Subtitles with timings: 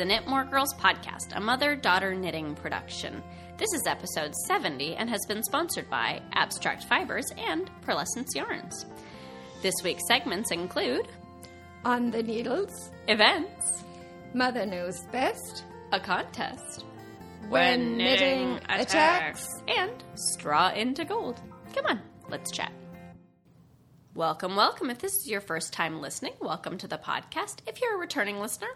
[0.00, 3.22] the Knitmore Girls podcast, a mother daughter knitting production.
[3.58, 8.86] This is episode 70 and has been sponsored by Abstract Fibers and Purlescence Yarns.
[9.60, 11.06] This week's segments include
[11.84, 13.84] On the needles, events,
[14.32, 16.86] Mother knows best, a contest,
[17.50, 19.46] When knitting attacks.
[19.68, 21.42] and straw into gold.
[21.74, 22.72] Come on, let's chat.
[24.14, 24.88] Welcome, welcome.
[24.88, 27.58] If this is your first time listening, welcome to the podcast.
[27.66, 28.70] If you're a returning listener,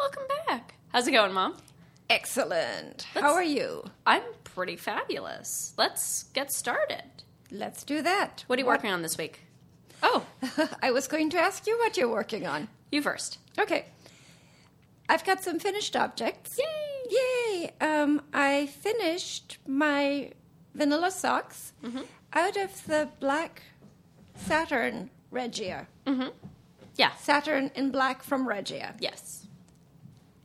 [0.00, 0.74] welcome back.
[0.92, 1.56] How's it going, Mom?
[2.08, 3.06] excellent.
[3.14, 3.84] Let's- How are you?
[4.04, 5.74] I'm pretty fabulous.
[5.78, 7.04] Let's get started.
[7.52, 8.42] Let's do that.
[8.48, 9.42] What are you working on this week?
[10.02, 10.26] Oh,
[10.82, 12.66] I was going to ask you what you're working on.
[12.90, 13.38] you first.
[13.58, 13.84] Okay.
[15.08, 16.58] I've got some finished objects.
[16.58, 17.10] Yay!
[17.10, 17.70] Yay!
[17.80, 20.32] Um, I finished my
[20.74, 22.02] vanilla socks Mm-hmm.
[22.32, 23.62] out of the black
[24.34, 25.86] Saturn Regia.
[26.96, 27.14] Yeah.
[27.20, 28.94] Saturn in black from Regia.
[28.98, 29.39] Yes.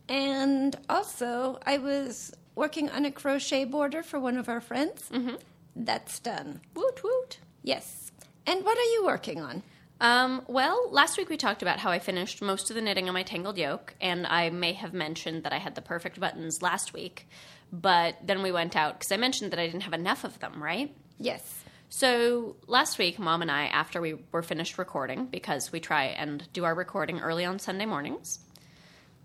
[0.08, 5.10] And also, I was working on a crochet border for one of our friends.
[5.12, 5.36] Mm-hmm.
[5.76, 6.62] That's done.
[6.76, 7.40] Woot woot.
[7.64, 8.12] Yes.
[8.46, 9.64] And what are you working on?
[10.00, 13.14] Um, well, last week we talked about how I finished most of the knitting on
[13.14, 16.94] my tangled yoke, and I may have mentioned that I had the perfect buttons last
[16.94, 17.28] week,
[17.72, 20.62] but then we went out because I mentioned that I didn't have enough of them,
[20.62, 20.94] right?
[21.18, 21.64] Yes.
[21.88, 26.46] So last week, Mom and I, after we were finished recording, because we try and
[26.52, 28.40] do our recording early on Sunday mornings,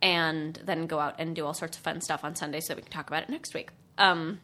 [0.03, 2.77] and then go out and do all sorts of fun stuff on Sunday so that
[2.77, 3.71] we can talk about it next week.
[3.99, 4.41] Um,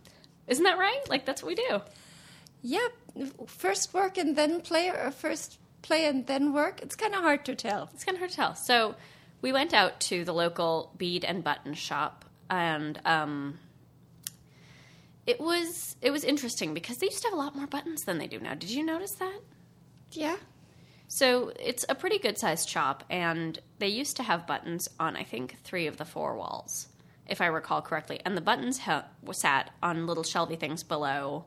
[0.47, 1.01] isn't that right?
[1.09, 1.81] Like that's what we do.
[2.62, 2.93] Yep.
[3.47, 6.83] First work and then play, or first play and then work.
[6.83, 7.89] It's kind of hard to tell.
[7.95, 8.55] It's kind of hard to tell.
[8.55, 8.97] So
[9.41, 13.59] we went out to the local bead and button shop, and um,
[15.27, 18.19] it was it was interesting because they used to have a lot more buttons than
[18.19, 18.55] they do now.
[18.55, 19.41] Did you notice that?
[20.12, 20.37] Yeah.
[21.09, 25.25] So it's a pretty good sized shop, and they used to have buttons on I
[25.25, 26.89] think three of the four walls,
[27.27, 28.21] if I recall correctly.
[28.25, 31.45] And the buttons ha- sat on little shelvy things below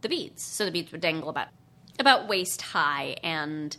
[0.00, 1.48] the beads, so the beads would dangle about
[1.98, 3.16] about waist high.
[3.22, 3.76] And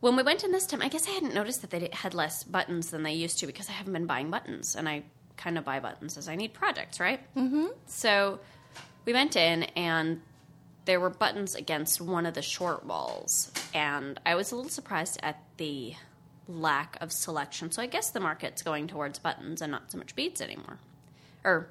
[0.00, 2.44] when we went in this time, I guess I hadn't noticed that they had less
[2.44, 5.02] buttons than they used to because I haven't been buying buttons, and I
[5.36, 7.20] kind of buy buttons as I need projects, right?
[7.34, 7.66] Mm-hmm.
[7.86, 8.38] So
[9.06, 10.20] we went in and
[10.84, 15.18] there were buttons against one of the short walls, and I was a little surprised
[15.22, 15.94] at the
[16.48, 17.70] lack of selection.
[17.70, 20.78] So I guess the market's going towards buttons and not so much beads anymore,
[21.44, 21.70] or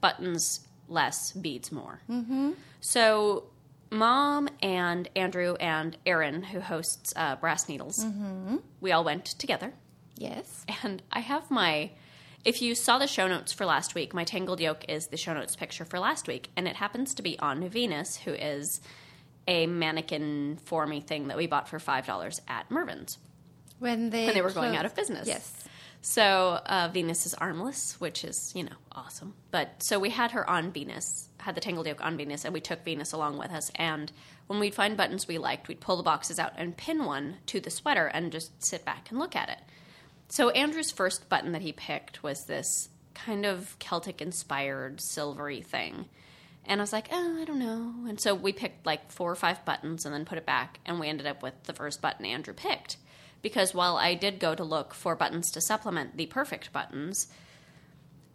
[0.00, 2.00] buttons less, beads more.
[2.10, 2.52] Mm-hmm.
[2.80, 3.44] So
[3.90, 8.04] mom and Andrew and Erin, who hosts uh, Brass Needles,
[8.80, 9.72] we all went together
[10.16, 10.64] Yes.
[10.82, 11.90] and I have my.
[12.46, 15.34] If you saw the show notes for last week, my tangled yoke is the show
[15.34, 18.80] notes picture for last week, and it happens to be on Venus, who is
[19.48, 23.18] a mannequin formy thing that we bought for five dollars at Mervyn's
[23.80, 25.26] When they when they were going out of business.
[25.26, 25.64] Yes.
[26.02, 29.34] So uh, Venus is armless, which is you know awesome.
[29.50, 32.60] But so we had her on Venus, had the tangled yoke on Venus, and we
[32.60, 33.72] took Venus along with us.
[33.74, 34.12] And
[34.46, 37.58] when we'd find buttons we liked, we'd pull the boxes out and pin one to
[37.58, 39.58] the sweater and just sit back and look at it.
[40.28, 46.06] So Andrew's first button that he picked was this kind of Celtic inspired silvery thing.
[46.66, 48.08] And I was like, oh, I don't know.
[48.08, 50.98] And so we picked like four or five buttons and then put it back, and
[50.98, 52.96] we ended up with the first button Andrew picked.
[53.40, 57.28] Because while I did go to look for buttons to supplement the perfect buttons,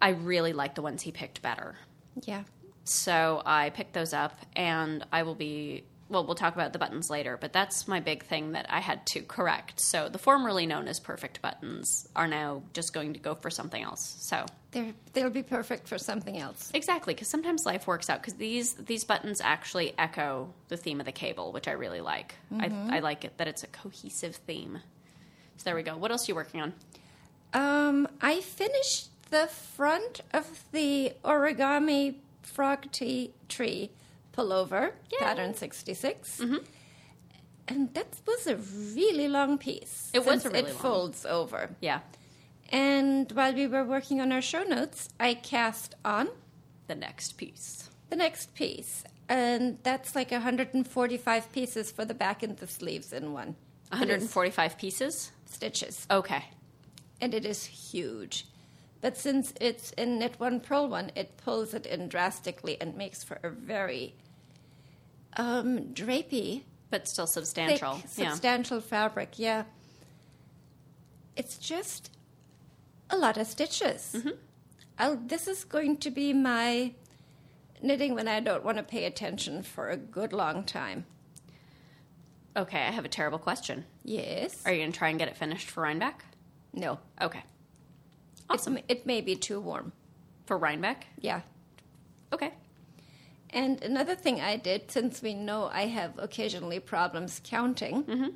[0.00, 1.76] I really liked the ones he picked better.
[2.22, 2.44] Yeah.
[2.84, 5.84] So I picked those up, and I will be.
[6.12, 9.06] Well, we'll talk about the buttons later, but that's my big thing that I had
[9.06, 9.80] to correct.
[9.80, 13.82] So the formerly known as perfect buttons are now just going to go for something
[13.82, 14.16] else.
[14.20, 16.70] So They're, they'll be perfect for something else.
[16.74, 18.20] exactly, because sometimes life works out.
[18.20, 22.34] Because these these buttons actually echo the theme of the cable, which I really like.
[22.60, 24.80] I, I like it that it's a cohesive theme.
[25.56, 25.96] So there we go.
[25.96, 26.74] What else are you working on?
[27.54, 33.90] Um, I finished the front of the origami frog tea tree
[34.32, 35.18] pullover, Yay.
[35.18, 36.38] pattern 66.
[36.40, 36.56] Mm-hmm.
[37.68, 38.56] And that was a
[38.94, 40.10] really long piece.
[40.12, 40.74] It was a really It long.
[40.74, 41.70] folds over.
[41.80, 42.00] Yeah,
[42.70, 46.28] And while we were working on our show notes, I cast on
[46.86, 47.88] the next piece.
[48.10, 49.04] the next piece.
[49.28, 53.50] And that's like 145 pieces for the back and the sleeves in one.
[53.92, 55.32] It is 145 pieces.
[55.46, 56.06] stitches.
[56.10, 56.44] Okay.
[57.20, 58.46] and it is huge.
[59.00, 63.22] But since it's in knit one purl one, it pulls it in drastically and makes
[63.24, 64.14] for a very
[65.36, 68.00] um, drapey, But still thick, substantial.
[68.16, 68.30] yeah.
[68.30, 69.38] substantial fabric.
[69.38, 69.64] Yeah,
[71.36, 72.10] it's just
[73.10, 74.14] a lot of stitches.
[74.16, 74.30] Mm-hmm.
[74.98, 76.92] I'll, this is going to be my
[77.82, 81.06] knitting when I don't want to pay attention for a good long time.
[82.56, 83.86] Okay, I have a terrible question.
[84.04, 84.62] Yes.
[84.66, 86.24] Are you going to try and get it finished for Rhinebeck?
[86.74, 86.98] no.
[87.20, 87.42] Okay.
[88.50, 88.76] Awesome.
[88.76, 89.92] It, it may be too warm.
[90.46, 91.06] For Rhinebeck?
[91.20, 91.40] Yeah.
[92.32, 92.52] Okay.
[93.52, 98.28] And another thing I did, since we know I have occasionally problems counting, mm-hmm.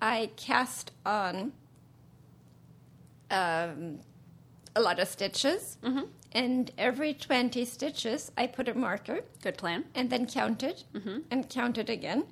[0.00, 1.52] I cast on
[3.30, 4.00] um,
[4.74, 5.78] a lot of stitches.
[5.82, 6.04] Mm-hmm.
[6.32, 9.20] And every 20 stitches, I put a marker.
[9.42, 9.84] Good plan.
[9.94, 10.82] and then counted.
[10.94, 11.18] Mm-hmm.
[11.30, 12.24] And counted again.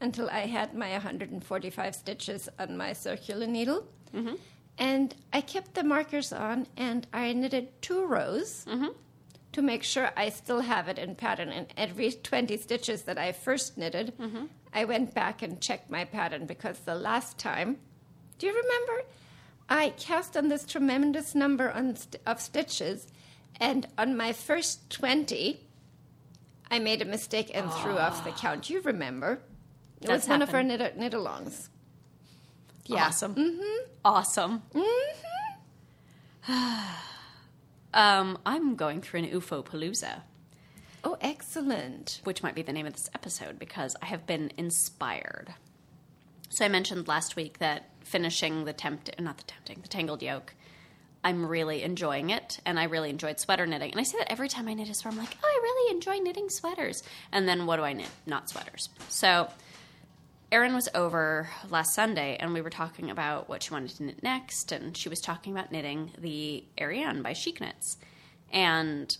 [0.00, 3.86] Until I had my 145 stitches on my circular needle.
[4.78, 8.66] And I kept the markers on and I knitted two rows
[9.56, 11.48] to make sure I still have it in pattern.
[11.48, 14.12] And every 20 stitches that I first knitted,
[14.74, 17.78] I went back and checked my pattern because the last time,
[18.38, 19.08] do you remember?
[19.66, 23.06] I cast on this tremendous number on st- of stitches,
[23.58, 25.58] and on my first 20,
[26.70, 28.68] I made a mistake and threw off the count.
[28.68, 29.40] You remember?
[30.02, 30.80] It That's was one of our happened.
[30.80, 31.70] knit- knit-alongs.
[32.92, 33.34] Awesome.
[33.34, 33.88] Mm-hmm.
[34.04, 34.62] Awesome.
[37.96, 40.22] um, I'm going through an UFO palooza,
[41.02, 42.20] Oh, excellent.
[42.24, 45.54] which might be the name of this episode because I have been inspired.
[46.48, 50.54] So I mentioned last week that finishing the tempt not the tempting, the tangled yoke.
[51.24, 53.90] I'm really enjoying it, and I really enjoyed sweater knitting.
[53.90, 55.94] And I say that every time I knit a sweater, I'm like, oh, I really
[55.96, 57.02] enjoy knitting sweaters.
[57.32, 58.08] And then what do I knit?
[58.26, 58.90] Not sweaters.
[59.08, 59.48] So
[60.52, 64.22] Erin was over last Sunday and we were talking about what she wanted to knit
[64.22, 67.96] next, and she was talking about knitting the Ariane by Chic Knits.
[68.52, 69.16] And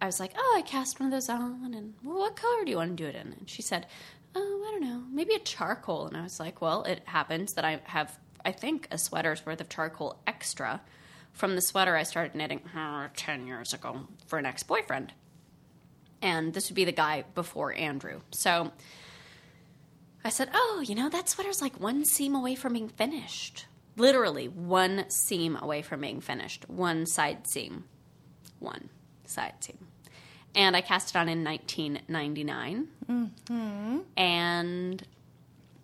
[0.00, 2.70] I was like, Oh, I cast one of those on, and well, what color do
[2.70, 3.32] you want to do it in?
[3.32, 3.86] And she said,
[4.34, 6.06] Oh, I don't know, maybe a charcoal.
[6.06, 9.60] And I was like, Well, it happens that I have, I think, a sweater's worth
[9.60, 10.80] of charcoal extra
[11.32, 15.12] from the sweater I started knitting uh, 10 years ago for an ex boyfriend.
[16.22, 18.20] And this would be the guy before Andrew.
[18.30, 18.72] So
[20.24, 23.66] I said, Oh, you know, that sweater's like one seam away from being finished.
[23.96, 26.68] Literally, one seam away from being finished.
[26.68, 27.84] One side seam.
[28.58, 28.88] One
[29.24, 29.78] side seam.
[30.54, 32.88] And I cast it on in 1999.
[34.16, 35.02] And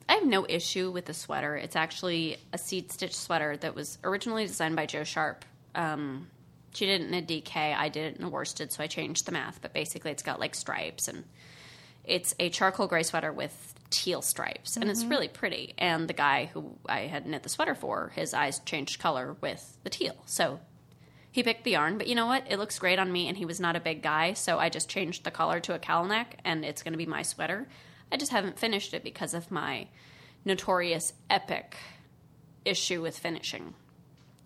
[0.09, 1.57] I have no issue with the sweater.
[1.57, 5.45] It's actually a seed stitch sweater that was originally designed by Jo Sharp.
[5.75, 6.29] Um,
[6.73, 7.57] she did it in a DK.
[7.77, 9.61] I did it in a worsted, so I changed the math.
[9.61, 11.25] But basically, it's got like stripes and
[12.05, 15.11] it's a charcoal gray sweater with teal stripes, and it's mm-hmm.
[15.11, 15.75] really pretty.
[15.79, 19.79] And the guy who I had knit the sweater for, his eyes changed color with
[19.83, 20.17] the teal.
[20.27, 20.61] So
[21.31, 22.45] he picked the yarn, but you know what?
[22.49, 24.89] It looks great on me, and he was not a big guy, so I just
[24.89, 27.69] changed the collar to a cowl neck, and it's going to be my sweater.
[28.11, 29.89] I just haven't finished it because of my
[30.45, 31.77] notorious epic
[32.65, 33.75] issue with finishing,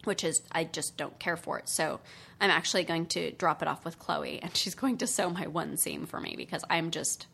[0.04, 1.68] which is I just don't care for it.
[1.68, 2.00] So
[2.40, 5.46] I'm actually going to drop it off with Chloe, and she's going to sew my
[5.46, 7.26] one seam for me because I'm just.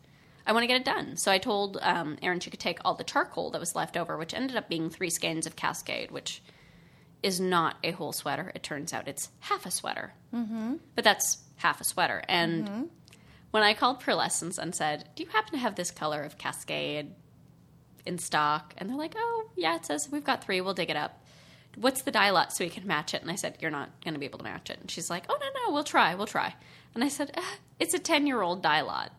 [0.49, 1.15] I want to get it done.
[1.15, 4.17] So I told um, Erin she could take all the charcoal that was left over,
[4.17, 6.41] which ended up being three skeins of Cascade, which
[7.21, 8.51] is not a whole sweater.
[8.55, 10.13] It turns out it's half a sweater.
[10.33, 10.77] Mm-hmm.
[10.95, 12.23] But that's half a sweater.
[12.27, 12.89] And
[13.51, 17.13] when I called Purlescence and said, Do you happen to have this color of Cascade
[18.07, 18.73] in stock?
[18.79, 20.61] And they're like, Oh, yeah, it says we've got three.
[20.61, 21.23] We'll dig it up.
[21.75, 23.21] What's the dye lot so we can match it?
[23.21, 24.79] And I said, You're not going to be able to match it.
[24.81, 26.15] And she's like, Oh, no, no, we'll try.
[26.15, 26.55] We'll try.
[26.95, 29.11] And I said, "Ah, It's a 10 year old dye lot.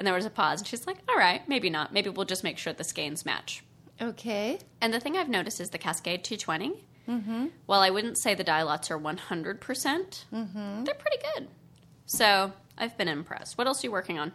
[0.00, 0.60] And there was a pause.
[0.60, 1.92] And she's like, All right, maybe not.
[1.92, 3.62] Maybe we'll just make sure the skeins match.
[4.00, 4.58] Okay.
[4.80, 6.86] And the thing I've noticed is the Cascade 220.
[7.06, 7.46] Mm-hmm.
[7.66, 11.48] While I wouldn't say the dye lots are 100%, percent they're pretty good.
[12.06, 13.58] So I've been impressed.
[13.58, 14.32] What else are you working on?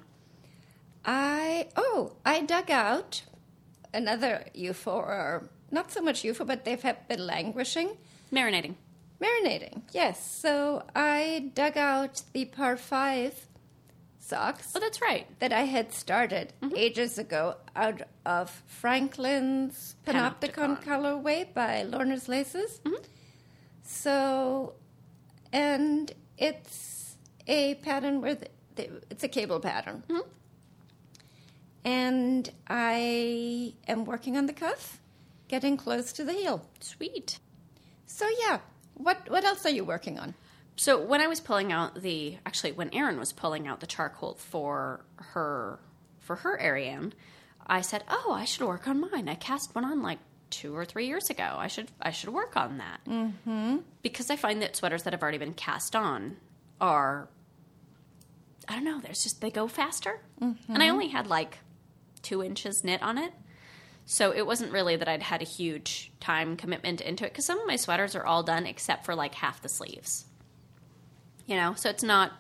[1.04, 3.24] I oh, I dug out
[3.92, 7.98] another UFO, or not so much UFO, but they've had been languishing.
[8.32, 8.76] Marinating.
[9.20, 10.40] Marinating, yes.
[10.40, 13.48] So I dug out the par five
[14.26, 15.28] socks Oh, that's right.
[15.40, 16.76] that I had started mm-hmm.
[16.76, 20.84] ages ago out of Franklin's Panopticon, Panopticon.
[20.84, 22.80] colorway by Lorna's Laces.
[22.84, 23.04] Mm-hmm.
[23.84, 24.74] So,
[25.54, 27.18] and it's
[27.48, 30.04] a pattern where the, the, it's a cable pattern.
[30.10, 30.30] Mm-hmm.
[31.84, 35.00] And I am working on the cuff,
[35.48, 36.68] getting close to the heel.
[36.80, 37.38] Sweet.
[38.08, 38.60] So yeah,
[38.96, 40.34] what what else are you working on?
[40.76, 44.36] So when I was pulling out the actually when Erin was pulling out the charcoal
[44.36, 45.80] for her
[46.20, 47.14] for her Ariane,
[47.66, 49.30] I said, "Oh, I should work on mine.
[49.30, 51.56] I cast one on like two or three years ago.
[51.58, 53.78] I should I should work on that mm-hmm.
[54.02, 56.38] because I find that sweaters that have already been cast on
[56.82, 57.30] are
[58.68, 59.00] I don't know.
[59.00, 60.20] There's just they go faster,
[60.68, 61.60] and I only had like
[62.22, 63.32] two inches knit on it.
[64.08, 67.60] So it wasn't really that I'd had a huge time commitment into it because some
[67.60, 70.26] of my sweaters are all done except for like half the sleeves
[71.46, 72.32] you know so it's not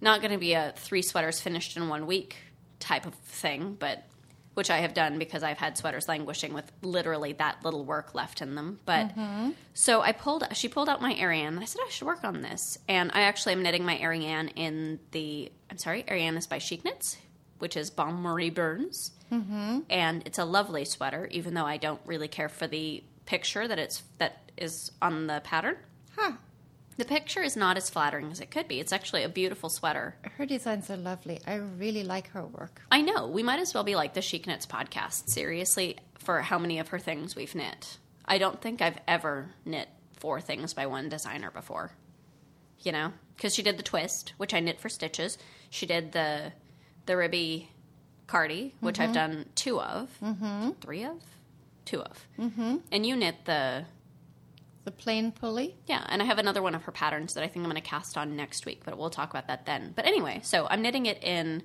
[0.00, 2.36] not going to be a three sweaters finished in one week
[2.78, 4.04] type of thing but
[4.54, 8.42] which I have done because I've had sweaters languishing with literally that little work left
[8.42, 8.80] in them.
[8.84, 9.12] But
[9.74, 12.42] so I pulled, she pulled out my Ariane, and I said I should work on
[12.42, 12.76] this.
[12.88, 16.84] And I actually am knitting my Ariane in the, I'm sorry, Ariane is by Chic
[16.84, 17.16] Knits,
[17.58, 19.80] which is Bonne Marie Burns, mm-hmm.
[19.88, 23.78] and it's a lovely sweater, even though I don't really care for the picture that
[23.78, 25.76] it's that is on the pattern.
[26.16, 26.32] Huh.
[27.00, 28.78] The picture is not as flattering as it could be.
[28.78, 30.16] It's actually a beautiful sweater.
[30.36, 31.40] Her designs are lovely.
[31.46, 32.82] I really like her work.
[32.92, 33.26] I know.
[33.26, 36.88] We might as well be like the Chic Knits podcast, seriously, for how many of
[36.88, 37.96] her things we've knit.
[38.26, 39.88] I don't think I've ever knit
[40.18, 41.92] four things by one designer before.
[42.80, 43.14] You know?
[43.34, 45.38] Because she did the twist, which I knit for stitches.
[45.70, 46.52] She did the
[47.06, 47.70] the ribby
[48.26, 50.10] cardi, which I've done two of.
[50.22, 50.72] Mm-hmm.
[50.82, 51.16] Three of?
[51.86, 52.28] Two of.
[52.38, 52.76] Mm-hmm.
[52.92, 53.86] And you knit the
[54.84, 55.76] The plain pulley.
[55.86, 57.86] yeah, and I have another one of her patterns that I think I'm going to
[57.86, 59.92] cast on next week, but we'll talk about that then.
[59.94, 61.62] But anyway, so I'm knitting it in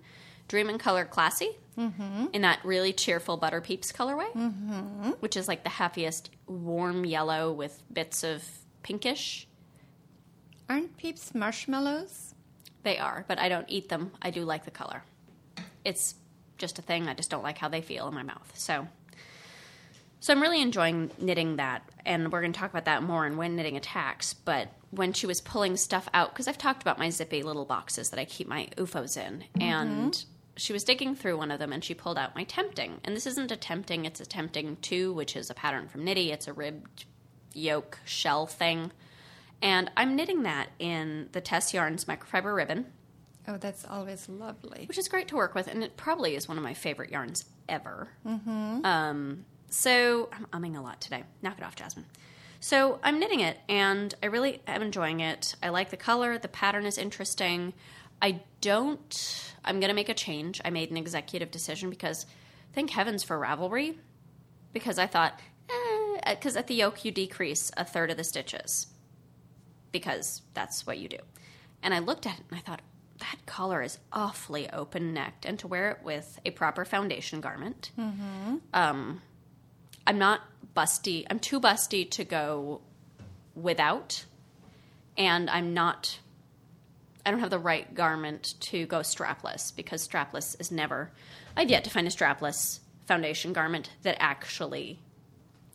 [0.50, 2.27] Dream in Color Classy mm-hmm.
[2.34, 5.12] in that really cheerful Butter Peeps colorway, mm-hmm.
[5.19, 8.43] which is like the happiest warm yellow with bits of
[8.84, 9.48] pinkish.
[10.69, 12.34] Aren't peeps marshmallows?
[12.84, 14.12] They are, but I don't eat them.
[14.22, 15.03] I do like the color.
[15.84, 16.15] It's
[16.57, 17.07] just a thing.
[17.07, 18.51] I just don't like how they feel in my mouth.
[18.55, 18.88] So,
[20.19, 23.38] so I'm really enjoying knitting that, and we're going to talk about that more in
[23.38, 24.34] when knitting attacks.
[24.34, 28.10] But when she was pulling stuff out, because I've talked about my zippy little boxes
[28.10, 30.24] that I keep my UFOs in, and
[30.57, 33.00] she was digging through one of them, and she pulled out my tempting.
[33.03, 36.31] And this isn't a tempting; it's a tempting two, which is a pattern from Knitty.
[36.31, 37.05] It's a ribbed
[37.53, 38.91] yoke shell thing.
[39.62, 42.88] And I'm knitting that in the Tess Yarns microfiber ribbon,
[43.48, 44.86] Oh, that's always lovely.
[44.88, 47.45] which is great to work with, and it probably is one of my favorite yarns
[47.69, 48.10] ever.
[48.25, 48.86] Mm-hmm.
[48.86, 51.24] Um, so I'm umming a lot today.
[51.41, 52.05] Knock it off, Jasmine.
[52.60, 55.55] So I'm knitting it, and I really am enjoying it.
[55.62, 56.38] I like the color.
[56.38, 57.74] The pattern is interesting.
[58.22, 59.53] I don't.
[59.63, 60.62] I'm going to make a change.
[60.63, 62.25] I made an executive decision because,
[62.74, 63.98] thank heavens for Ravelry,
[64.74, 65.39] because I thought,
[66.27, 68.88] because at the yoke you decrease a third of the stitches
[69.91, 71.19] because that's what you do.
[71.81, 72.81] And I looked at it and I thought,
[73.19, 77.91] that collar is awfully open necked, and to wear it with a proper foundation garment.
[77.95, 78.55] Hmm.
[78.74, 79.22] Um,
[80.07, 80.41] I'm not
[80.75, 81.25] busty.
[81.29, 82.81] I'm too busty to go
[83.55, 84.25] without,
[85.17, 86.19] and I'm not.
[87.25, 91.12] I don't have the right garment to go strapless because strapless is never.
[91.57, 95.00] I've yet to find a strapless foundation garment that actually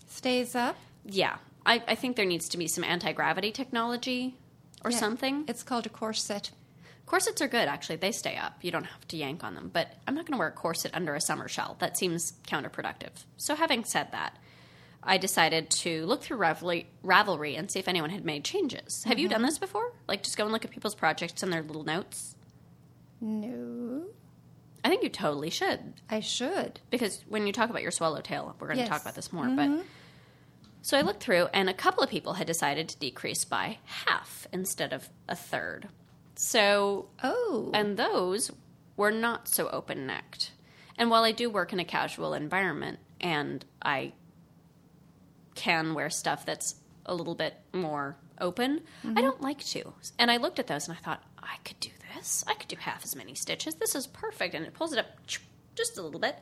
[0.09, 0.77] Stays up.
[1.05, 4.37] yeah, I, I think there needs to be some anti gravity technology
[4.85, 4.99] or Yeah.
[4.99, 5.45] something.
[5.49, 6.51] It's called a corset.
[7.11, 7.97] Corsets are good, actually.
[7.97, 8.59] They stay up.
[8.63, 9.69] You don't have to yank on them.
[9.73, 11.75] But I'm not going to wear a corset under a summer shell.
[11.81, 13.25] That seems counterproductive.
[13.37, 14.39] So, having said that,
[15.03, 19.03] I decided to look through Ravelry, Ravelry and see if anyone had made changes.
[19.03, 19.33] Have you mm-hmm.
[19.33, 19.93] done this before?
[20.07, 22.37] Like, just go and look at people's projects and their little notes?
[23.21, 24.05] No,
[24.85, 25.95] I think you totally should.
[26.09, 26.79] I should.
[26.91, 28.89] because when you talk about your swallowtail, we're going to Yes.
[28.89, 29.47] talk about this more.
[29.47, 29.83] But mm-hmm.
[30.83, 34.47] so I looked through, and a couple of people had decided to decrease by half
[34.53, 35.89] instead of a third.
[36.35, 38.51] So, Oh, and those
[38.97, 40.53] were not so open necked.
[40.97, 44.13] And while I do work in a casual environment, and I
[45.55, 49.17] can wear stuff that's a little bit more open, I mm-hmm.
[49.17, 49.93] don't like to.
[50.19, 52.45] And I looked at those and I thought, I could do this.
[52.47, 53.75] I could do half as many stitches.
[53.75, 54.55] This is perfect.
[54.55, 55.07] And it pulls it up
[55.75, 56.37] just a little bit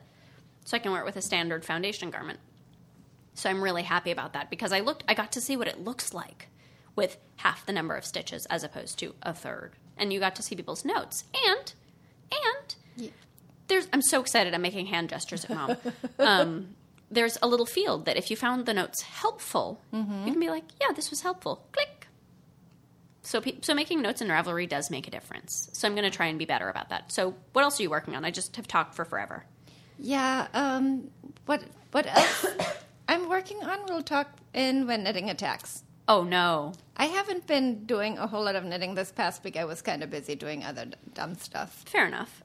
[0.65, 2.39] so I can wear it with a standard foundation garment.
[3.33, 5.79] So I'm really happy about that because I looked I got to see what it
[5.79, 6.49] looks like
[6.99, 9.71] with half the number of stitches as opposed to a third.
[9.97, 11.23] And you got to see people's notes.
[11.47, 11.73] And
[12.29, 13.09] and yeah.
[13.67, 15.77] there's I'm so excited I'm making hand gestures at mom.
[16.19, 16.75] um,
[17.09, 19.81] there's a little field that if you found the notes helpful,
[20.25, 21.65] you can be like, yeah, this was helpful.
[21.71, 22.07] Click.
[23.23, 25.69] So, pe- so making notes in Ravelry does make a difference.
[25.73, 27.11] So I'm going to try and be better about that.
[27.11, 28.25] So, what else are you working on?
[28.25, 29.45] I just have talked for forever.
[29.97, 30.47] yeah.
[30.53, 31.09] Um,
[31.45, 32.45] what what else?
[33.07, 33.79] I'm working on.
[33.87, 35.83] We'll talk in when knitting attacks.
[36.09, 39.55] Oh no, I haven't been doing a whole lot of knitting this past week.
[39.55, 41.83] I was kind of busy doing other d- dumb stuff.
[41.85, 42.41] fair enough.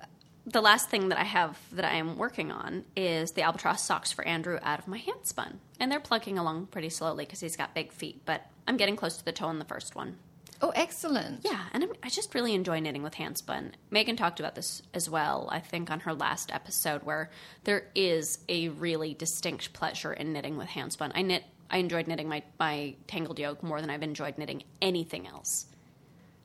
[0.46, 4.12] The last thing that I have that I am working on is the albatross socks
[4.12, 7.56] for Andrew out of my hand spun, and they're plugging along pretty slowly because he's
[7.56, 8.20] got big feet.
[8.26, 10.18] But I'm getting close to the toe in the first one.
[10.60, 11.40] Oh, excellent.
[11.42, 13.72] Yeah, and I'm, I just really enjoy knitting with handspun.
[13.90, 17.30] Megan talked about this as well, I think, on her last episode, where
[17.64, 21.12] there is a really distinct pleasure in knitting with handspun.
[21.14, 21.44] I knit.
[21.70, 25.66] I enjoyed knitting my, my tangled yoke more than I've enjoyed knitting anything else.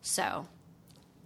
[0.01, 0.47] So,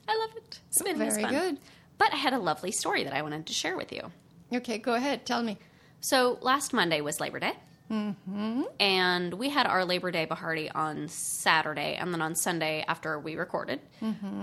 [0.08, 0.60] I love it.
[0.72, 1.34] Spinning is Very fun.
[1.34, 1.58] good.
[1.98, 4.12] But I had a lovely story that I wanted to share with you.
[4.54, 5.26] Okay, go ahead.
[5.26, 5.58] Tell me.
[6.02, 7.54] So last Monday was Labor Day.
[7.90, 8.64] Mm-hmm.
[8.80, 11.96] And we had our Labor Day party on Saturday.
[11.96, 13.80] And then on Sunday, after we recorded,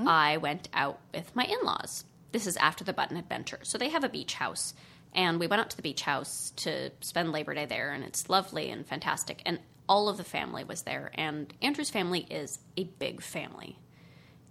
[0.06, 2.04] I went out with my in laws.
[2.32, 3.58] This is after the Button Adventure.
[3.62, 4.72] So they have a beach house.
[5.14, 8.30] And we went out to the beach house to spend Labor Day there, and it's
[8.30, 9.42] lovely and fantastic.
[9.44, 11.10] And all of the family was there.
[11.14, 13.76] And Andrew's family is a big family.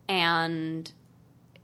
[0.09, 0.91] And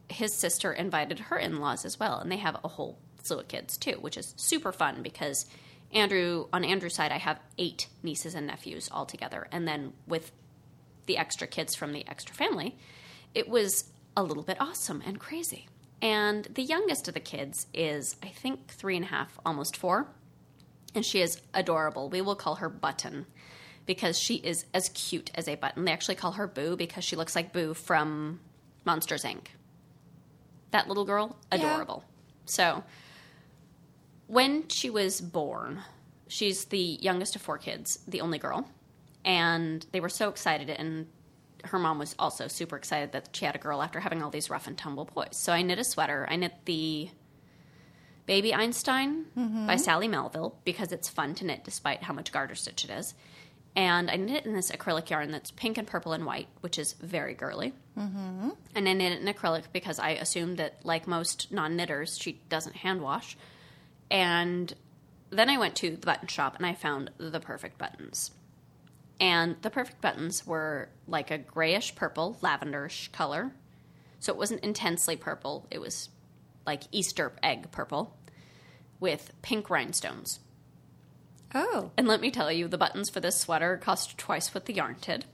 [0.08, 2.20] his sister invited her in laws as well.
[2.20, 5.46] And they have a whole slew of kids too, which is super fun because
[5.92, 9.48] Andrew, on Andrew's side, I have eight nieces and nephews all together.
[9.52, 10.32] And then with
[11.06, 12.78] the extra kids from the extra family,
[13.34, 13.86] it was
[14.16, 15.68] a little bit awesome and crazy.
[16.02, 20.08] And the youngest of the kids is, I think, three and a half, almost four.
[20.94, 22.10] And she is adorable.
[22.10, 23.26] We will call her Button
[23.86, 25.86] because she is as cute as a button.
[25.86, 28.40] They actually call her Boo because she looks like Boo from
[28.84, 29.48] Monsters Inc.
[30.72, 32.04] That little girl, adorable.
[32.06, 32.42] Yeah.
[32.46, 32.84] So,
[34.28, 35.82] when she was born,
[36.28, 38.68] she's the youngest of four kids, the only girl.
[39.24, 41.08] And they were so excited, and
[41.68, 44.50] her mom was also super excited that she had a girl after having all these
[44.50, 45.30] rough and tumble boys.
[45.32, 46.28] So I knit a sweater.
[46.30, 47.10] I knit the
[48.26, 49.68] Baby Einstein mm-hmm.
[49.68, 53.14] by Sally Melville because it's fun to knit despite how much garter stitch it is.
[53.76, 56.80] And I knit it in this acrylic yarn that's pink and purple and white, which
[56.80, 57.74] is very girly.
[57.98, 58.50] Mm-hmm.
[58.74, 62.40] And I knit it in acrylic because I assumed that, like most non knitters, she
[62.48, 63.38] doesn't hand wash.
[64.10, 64.74] And
[65.30, 68.32] then I went to the button shop and I found the perfect buttons.
[69.20, 73.52] And the perfect buttons were like a grayish purple, lavenderish color.
[74.20, 76.10] So it wasn't intensely purple, it was
[76.66, 78.18] like Easter egg purple
[79.00, 80.40] with pink rhinestones.
[81.54, 81.92] Oh.
[81.96, 84.98] And let me tell you, the buttons for this sweater cost twice what the yarn
[85.00, 85.26] did,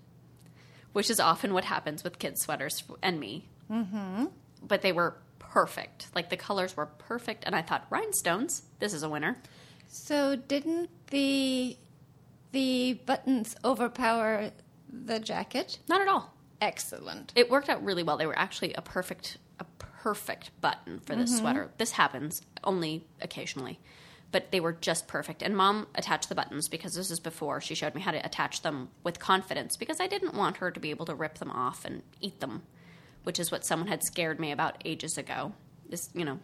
[0.94, 3.50] which is often what happens with kids' sweaters and me.
[3.72, 4.26] Mm-hmm.
[4.62, 6.08] But they were perfect.
[6.14, 8.64] Like the colors were perfect, and I thought rhinestones.
[8.80, 9.38] This is a winner.
[9.88, 11.78] So didn't the
[12.52, 14.52] the buttons overpower
[14.92, 15.80] the jacket?
[15.88, 16.34] Not at all.
[16.60, 17.34] Excellent.
[17.36, 18.18] It worked out really well.
[18.18, 21.40] They were actually a perfect a perfect button for this mm-hmm.
[21.40, 21.72] sweater.
[21.78, 23.80] This happens only occasionally.
[24.32, 25.44] But they were just perfect.
[25.44, 28.62] And mom attached the buttons because this is before she showed me how to attach
[28.62, 31.86] them with confidence because I didn't want her to be able to rip them off
[31.86, 32.64] and eat them
[33.24, 35.54] which is what someone had scared me about ages ago.
[35.90, 36.40] Is, you know,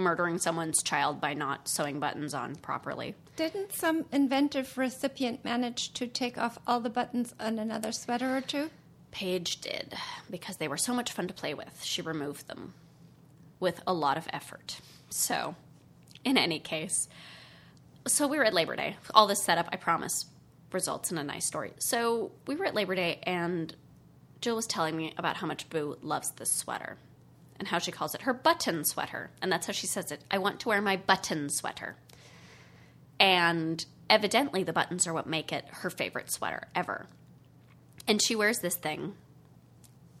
[0.00, 3.14] murdering someone's child by not sewing buttons on properly.
[3.36, 8.40] Didn't some inventive recipient manage to take off all the buttons on another sweater or
[8.40, 8.70] two?
[9.10, 9.94] Paige did,
[10.30, 11.82] because they were so much fun to play with.
[11.84, 12.74] She removed them
[13.58, 14.80] with a lot of effort.
[15.10, 15.54] So,
[16.24, 17.08] in any case,
[18.06, 18.96] so we were at Labor Day.
[19.14, 20.26] All this setup, I promise,
[20.72, 21.72] results in a nice story.
[21.78, 23.74] So, we were at Labor Day, and
[24.40, 26.96] Jill was telling me about how much Boo loves this sweater
[27.60, 29.30] and how she calls it her button sweater.
[29.40, 30.24] And that's how she says it.
[30.30, 31.94] I want to wear my button sweater.
[33.20, 37.06] And evidently, the buttons are what make it her favorite sweater ever.
[38.08, 39.14] And she wears this thing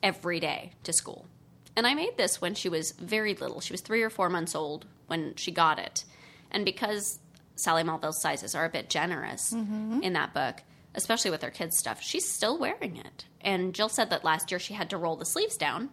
[0.02, 1.26] every day to school.
[1.74, 3.60] And I made this when she was very little.
[3.60, 6.04] She was three or four months old when she got it.
[6.50, 7.20] And because
[7.56, 10.00] Sally Melville's sizes are a bit generous mm-hmm.
[10.02, 10.62] in that book,
[10.94, 13.24] especially with her kids' stuff, she's still wearing it.
[13.40, 15.88] And Jill said that last year she had to roll the sleeves down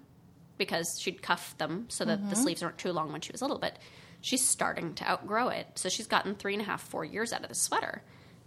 [0.58, 2.30] because she'd cuff them so that mm-hmm.
[2.30, 3.60] the sleeves weren't too long when she was little.
[3.60, 3.78] But
[4.22, 5.68] she's starting to outgrow it.
[5.76, 8.02] So she's gotten three and a half, four years out of the sweater.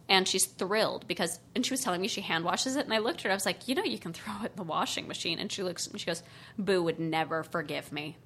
[0.09, 2.85] And she's thrilled because, and she was telling me she hand washes it.
[2.85, 4.57] And I looked at her, I was like, you know, you can throw it in
[4.57, 5.38] the washing machine.
[5.38, 6.23] And she looks, she goes,
[6.59, 8.16] Boo would never forgive me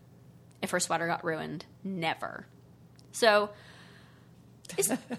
[0.62, 1.66] if her sweater got ruined.
[1.82, 2.46] Never.
[3.12, 3.50] So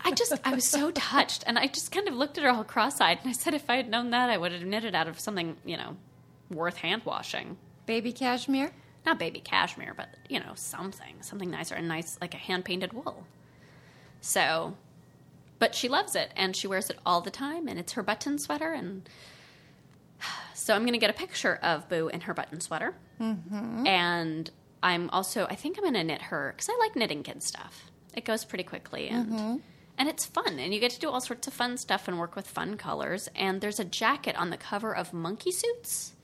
[0.03, 1.43] I just, I was so touched.
[1.45, 3.69] And I just kind of looked at her all cross eyed and I said, if
[3.69, 5.95] I had known that, I would have knitted out of something, you know,
[6.49, 7.57] worth hand washing.
[7.85, 8.71] Baby cashmere?
[9.05, 12.93] Not baby cashmere, but, you know, something, something nicer and nice, like a hand painted
[12.93, 13.27] wool.
[14.21, 14.75] So,
[15.59, 18.39] but she loves it and she wears it all the time and it's her button
[18.39, 18.73] sweater.
[18.73, 19.07] And
[20.55, 22.95] so I'm going to get a picture of Boo in her button sweater.
[23.21, 23.85] Mm-hmm.
[23.85, 24.49] And
[24.81, 27.91] I'm also, I think I'm going to knit her because I like knitting kid stuff.
[28.15, 29.57] It goes pretty quickly and mm-hmm.
[29.97, 32.35] and it's fun and you get to do all sorts of fun stuff and work
[32.35, 33.29] with fun colors.
[33.35, 36.14] And there's a jacket on the cover of Monkey Suits.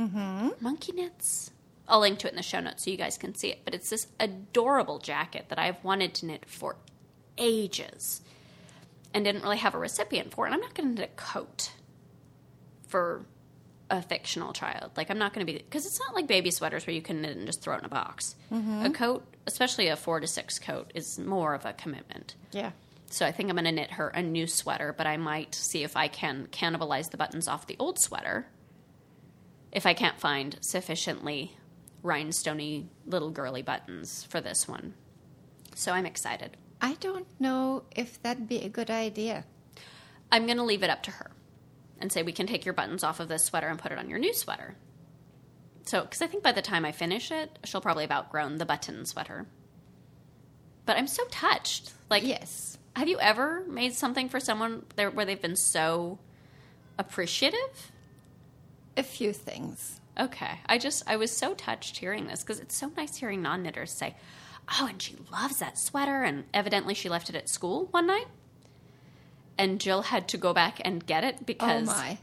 [0.00, 0.48] Mm-hmm.
[0.60, 1.50] Monkey knits.
[1.86, 3.60] I'll link to it in the show notes so you guys can see it.
[3.64, 6.76] But it's this adorable jacket that I've wanted to knit for
[7.36, 8.22] ages
[9.12, 10.46] and didn't really have a recipient for.
[10.46, 11.72] And I'm not going to knit a coat
[12.86, 13.26] for
[13.90, 14.92] a fictional child.
[14.96, 17.22] Like I'm not going to be because it's not like baby sweaters where you can
[17.22, 18.36] knit and just throw it in a box.
[18.52, 18.86] Mm-hmm.
[18.86, 22.36] A coat, especially a four to six coat, is more of a commitment.
[22.52, 22.70] Yeah.
[23.10, 25.82] So I think I'm going to knit her a new sweater, but I might see
[25.82, 28.46] if I can cannibalize the buttons off the old sweater.
[29.72, 31.56] If I can't find sufficiently
[32.04, 34.94] rhinestoney little girly buttons for this one.
[35.74, 36.56] So I'm excited.
[36.80, 39.44] I don't know if that'd be a good idea.
[40.32, 41.30] I'm going to leave it up to her
[42.00, 44.08] and say, we can take your buttons off of this sweater and put it on
[44.08, 44.76] your new sweater.
[45.84, 48.66] So, because I think by the time I finish it, she'll probably have outgrown the
[48.66, 49.46] button sweater.
[50.86, 51.92] but I'm so touched.
[52.08, 52.78] Like, Yes.
[52.96, 56.18] have you ever made something for someone there where they've been so
[56.98, 57.92] appreciative?
[58.96, 60.00] A few things.
[60.18, 60.58] Okay.
[60.66, 63.92] I just, I was so touched hearing this because it's so nice hearing non knitters
[63.92, 64.16] say,
[64.78, 66.22] oh, and she loves that sweater.
[66.22, 68.26] And evidently she left it at school one night.
[69.56, 72.18] And Jill had to go back and get it Oh because my.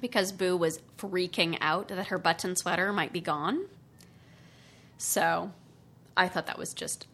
[0.00, 3.66] because Boo was freaking out that her button sweater might be gone.
[4.98, 5.52] So
[6.16, 7.06] I thought that was just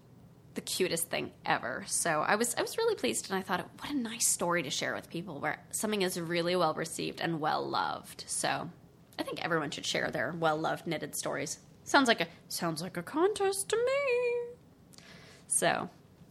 [0.54, 1.84] the cutest thing ever.
[1.86, 4.70] So I was I was really pleased and I thought what a nice story to
[4.70, 8.24] share with people where something is really well received and well loved.
[8.26, 8.70] So
[9.18, 11.58] I think everyone should share their well loved knitted stories.
[11.84, 15.02] Sounds like a sounds like a contest to me.
[15.46, 15.90] So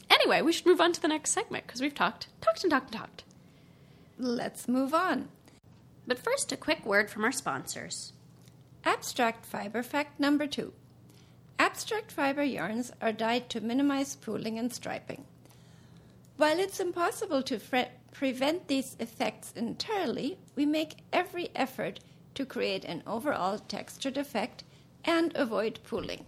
[0.10, 2.92] anyway, we should move on to the next segment because we've talked, talked and talked
[2.92, 3.24] and talked.
[4.18, 5.30] Let's move on.
[6.08, 8.14] But first, a quick word from our sponsors.
[8.84, 10.74] Abstract fiber fact number two.
[11.62, 15.26] Abstract fiber yarns are dyed to minimize pooling and striping.
[16.38, 22.00] While it's impossible to fre- prevent these effects entirely, we make every effort
[22.34, 24.63] to create an overall textured effect
[25.06, 26.26] and avoid pooling.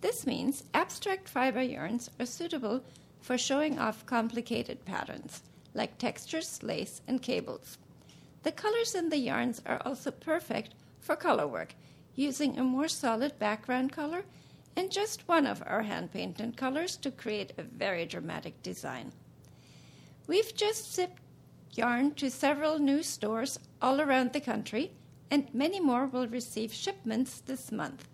[0.00, 2.82] This means abstract fiber yarns are suitable
[3.20, 5.42] for showing off complicated patterns,
[5.74, 7.76] like textures, lace, and cables.
[8.44, 11.74] The colors in the yarns are also perfect for color work,
[12.14, 14.24] using a more solid background color
[14.76, 19.12] and just one of our hand painted colors to create a very dramatic design.
[20.26, 21.22] We've just shipped
[21.72, 24.92] yarn to several new stores all around the country,
[25.30, 28.08] and many more will receive shipments this month.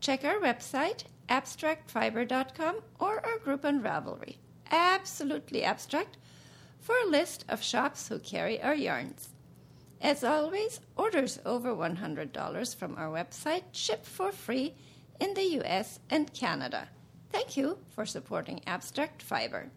[0.00, 4.36] Check our website, abstractfiber.com, or our group on Ravelry,
[4.70, 6.16] Absolutely Abstract,
[6.80, 9.28] for a list of shops who carry our yarns.
[10.00, 14.74] As always, orders over $100 from our website ship for free
[15.20, 16.88] in the US and Canada.
[17.30, 19.70] Thank you for supporting Abstract Fiber.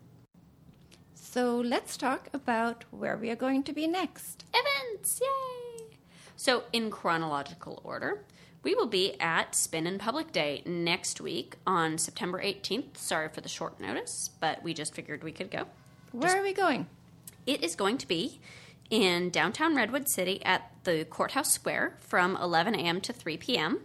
[1.13, 4.45] So let's talk about where we are going to be next.
[4.53, 5.19] Events!
[5.21, 5.97] Yay!
[6.35, 8.23] So, in chronological order,
[8.63, 12.97] we will be at Spin in Public Day next week on September 18th.
[12.97, 15.65] Sorry for the short notice, but we just figured we could go.
[16.11, 16.87] Where are we going?
[17.45, 18.39] It is going to be
[18.89, 23.01] in downtown Redwood City at the Courthouse Square from 11 a.m.
[23.01, 23.81] to 3 p.m.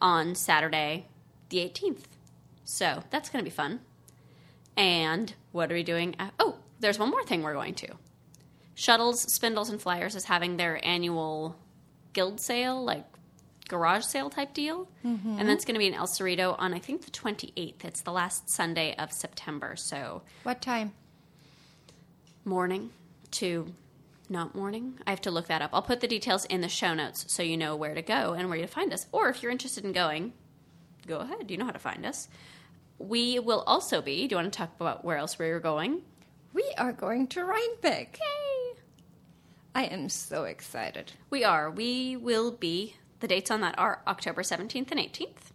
[0.00, 1.06] on Saturday,
[1.48, 2.04] the 18th.
[2.64, 3.80] So that's going to be fun.
[4.76, 6.16] And what are we doing?
[6.18, 7.88] a- Oh, there's one more thing we're going to.
[8.74, 11.56] Shuttles, Spindles, and Flyers is having their annual
[12.12, 13.04] guild sale, like
[13.68, 14.88] garage sale type deal.
[15.04, 15.36] Mm-hmm.
[15.38, 17.84] And that's going to be in El Cerrito on, I think, the 28th.
[17.84, 19.76] It's the last Sunday of September.
[19.76, 20.92] So What time?
[22.44, 22.90] morning
[23.32, 23.72] to
[24.28, 24.98] not morning.
[25.06, 25.70] I have to look that up.
[25.72, 28.48] I'll put the details in the show notes so you know where to go and
[28.48, 29.06] where to find us.
[29.12, 30.32] Or if you're interested in going,
[31.06, 31.50] go ahead.
[31.50, 32.28] You know how to find us.
[32.98, 34.26] We will also be.
[34.26, 36.02] Do you want to talk about where else we're going?
[36.52, 38.18] We are going to Rhinebeck.
[38.18, 38.80] Yay!
[39.74, 41.12] I am so excited.
[41.28, 41.70] We are.
[41.70, 42.96] We will be.
[43.20, 45.52] The dates on that are October 17th and 18th.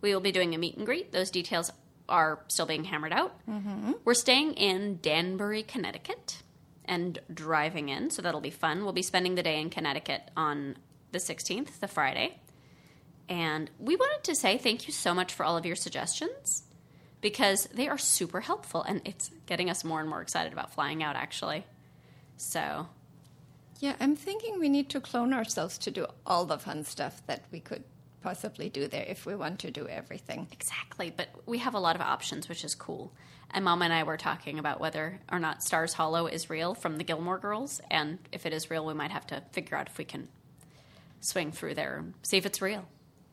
[0.00, 1.12] We will be doing a meet and greet.
[1.12, 1.70] Those details
[2.08, 3.34] are still being hammered out.
[3.48, 3.92] Mm-hmm.
[4.04, 6.42] We're staying in Danbury, Connecticut,
[6.88, 8.82] and driving in, so that'll be fun.
[8.82, 10.76] We'll be spending the day in Connecticut on
[11.12, 12.40] the 16th, the Friday.
[13.28, 16.64] And we wanted to say thank you so much for all of your suggestions
[17.20, 21.02] because they are super helpful and it's getting us more and more excited about flying
[21.02, 21.66] out, actually.
[22.36, 22.88] So,
[23.80, 27.44] Yeah, I'm thinking we need to clone ourselves to do all the fun stuff that
[27.52, 27.84] we could
[28.22, 30.48] possibly do there if we want to do everything.
[30.52, 33.12] Exactly, but we have a lot of options, which is cool.
[33.50, 36.98] And Mom and I were talking about whether or not Stars Hollow is real from
[36.98, 39.96] the Gilmore Girls, and if it is real, we might have to figure out if
[39.98, 40.28] we can
[41.20, 42.86] swing through there and see if it's real.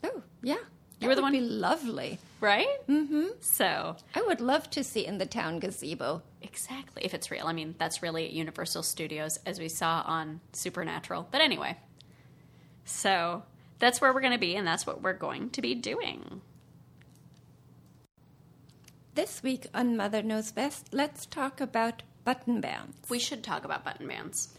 [0.03, 0.55] Oh, yeah.
[1.01, 2.19] You were the would one- be lovely.
[2.39, 2.67] Right?
[2.87, 3.25] Mm-hmm.
[3.41, 6.21] So, I would love to see in the town gazebo.
[6.41, 7.47] exactly, if it's real.
[7.47, 11.27] I mean, that's really at Universal Studios, as we saw on Supernatural.
[11.31, 11.75] But anyway,
[12.85, 13.43] so
[13.79, 16.41] that's where we're going to be, and that's what we're going to be doing.
[19.15, 22.97] This week on Mother Knows Best, let's talk about button bands.
[23.09, 24.53] We should talk about button bands.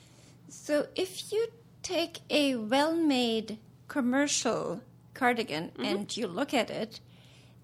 [0.49, 1.49] So, if you
[1.83, 4.81] take a well made commercial
[5.15, 5.85] cardigan mm-hmm.
[5.85, 7.01] and you look at it,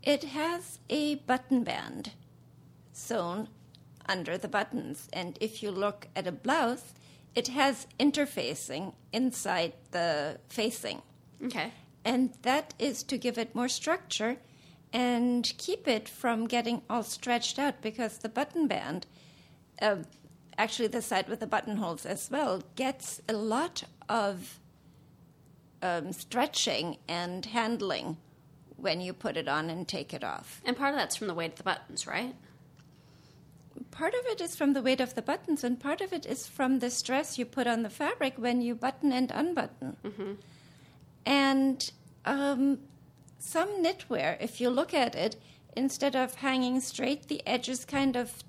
[0.02, 2.12] it has a button band
[2.92, 3.48] sewn
[4.06, 5.08] under the buttons.
[5.12, 6.92] And if you look at a blouse,
[7.34, 11.02] it has interfacing inside the facing.
[11.44, 11.72] Okay.
[12.04, 14.38] And that is to give it more structure
[14.92, 19.06] and keep it from getting all stretched out because the button band,
[19.80, 19.96] uh,
[20.58, 24.58] actually the side with the buttonholes as well, gets a lot of
[25.80, 28.16] um, stretching and handling
[28.76, 30.60] when you put it on and take it off.
[30.64, 32.34] And part of that's from the weight of the buttons, right?
[33.90, 36.46] Part of it is from the weight of the buttons, and part of it is
[36.46, 39.96] from the stress you put on the fabric when you button and unbutton.
[41.26, 41.90] And
[42.24, 42.78] um,
[43.38, 45.36] some knitwear, if you look at it,
[45.76, 48.44] instead of hanging straight, the edges kind of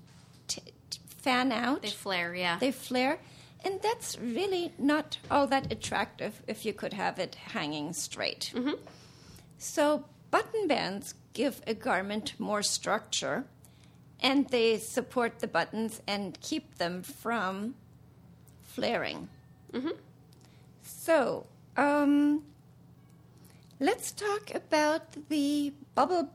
[0.48, 1.82] t- t- fan out.
[1.82, 2.58] They flare, yeah.
[2.58, 3.18] They flare.
[3.64, 8.52] And that's really not all that attractive if you could have it hanging straight.
[9.56, 13.46] So, button bands give a garment more structure
[14.20, 17.74] and they support the buttons and keep them from
[18.62, 19.28] flaring.
[20.82, 22.42] So, um,
[23.80, 26.30] let's talk about the bubble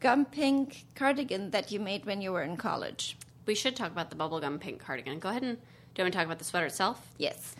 [0.00, 3.16] gum pink cardigan that you made when you were in college.
[3.46, 5.18] we should talk about the bubblegum pink cardigan.
[5.18, 7.14] Go ahead and do you want to talk about the sweater itself?
[7.18, 7.56] Yes.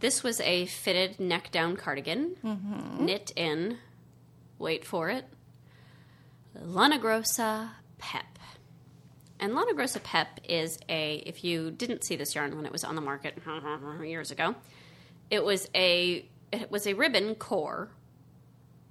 [0.00, 3.04] This was a fitted neck down cardigan, mm-hmm.
[3.04, 3.78] knit in,
[4.58, 5.26] wait for it,
[6.54, 8.24] Lana Grossa Pep.
[9.38, 12.84] And Lana Grossa Pep is a, if you didn't see this yarn when it was
[12.84, 13.38] on the market
[14.04, 14.54] years ago,
[15.30, 17.88] it was a it was a ribbon core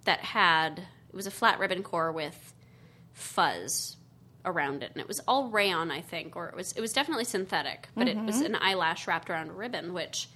[0.10, 2.56] that had it was a flat ribbon core with
[3.14, 3.96] fuzz
[4.44, 4.90] around it.
[4.94, 8.08] And it was all rayon i think or it was it was definitely synthetic but
[8.08, 10.28] it was an eyelash wrapped around a ribbon which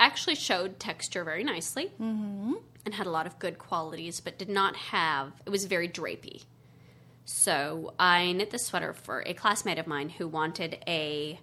[0.00, 1.92] actually showed texture very nicely
[2.86, 6.44] and had a lot of good qualities but did not have it was very drapey.
[7.26, 11.38] So i knit this sweater for a classmate of mine who wanted a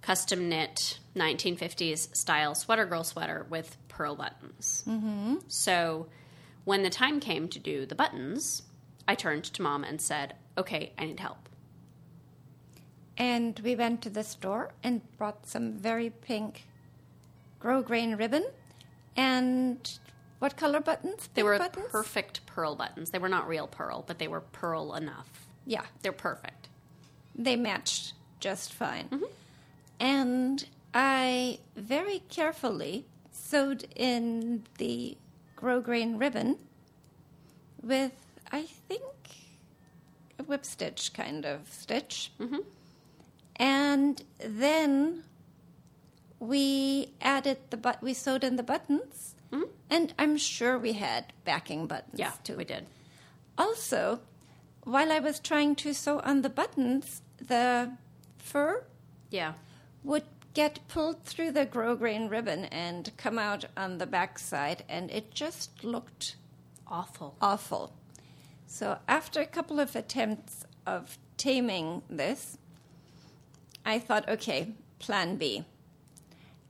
[0.00, 4.84] custom knit 1950s style sweater girl sweater with pearl buttons.
[4.88, 5.34] Mm-hmm.
[5.48, 6.06] so
[6.64, 8.62] when the time came to do the buttons
[9.06, 11.48] i turned to mom and said okay i need help
[13.16, 16.64] And we went to the store and brought some very pink
[17.60, 18.44] grosgrain ribbon.
[19.16, 19.78] And
[20.40, 21.28] what color buttons?
[21.34, 21.86] They Pink were buttons?
[21.92, 23.10] perfect pearl buttons.
[23.10, 25.46] They were not real pearl, but they were pearl enough.
[25.64, 26.68] Yeah, They're perfect.
[27.36, 29.08] they matched just fine.
[29.10, 29.24] Mm-hmm.
[30.00, 35.16] And I very carefully sewed in the
[35.56, 36.56] grosgrain ribbon
[37.82, 38.12] with,
[38.52, 39.02] I think,
[40.38, 42.32] a whip stitch kind of stitch.
[42.40, 42.58] Mm-hmm.
[43.56, 45.24] And then
[46.40, 49.34] we added the but we sewed in the buttons,
[49.88, 52.20] and I'm sure we had backing buttons Mm-hmm.
[52.20, 52.56] Yeah, too.
[52.56, 52.86] we did.
[53.56, 54.20] Also,
[54.82, 57.92] while I was trying to sew on the buttons, the
[58.38, 58.84] fur
[59.30, 59.52] Yeah.
[60.02, 65.10] would get pulled through the grosgrain ribbon and come out on the back side, and
[65.10, 66.36] it just looked
[66.86, 67.36] Awful.
[67.40, 67.92] awful.
[68.66, 72.58] So after a couple of attempts of taming this,
[73.84, 75.64] I thought, okay, plan B.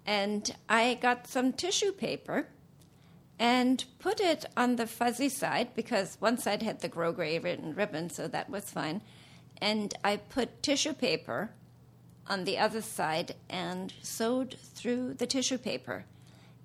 [0.07, 2.49] And I got some tissue paper
[3.39, 8.29] and put it on the fuzzy side because one side had the grosgrain ribbon, so
[8.29, 9.03] that was fine.
[9.61, 11.51] And I put tissue paper
[12.27, 16.05] on the other side and sewed through the tissue paper.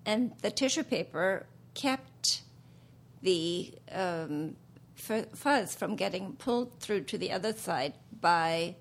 [0.06, 2.41] And the tissue paper kept
[3.22, 4.56] the um,
[4.98, 8.76] f- fuzz from getting pulled through to the other side by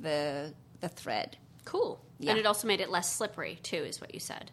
[0.00, 1.36] the the thread.
[1.64, 2.00] Cool.
[2.18, 2.30] Yeah.
[2.30, 4.50] And it also made it less slippery, too, is what you said.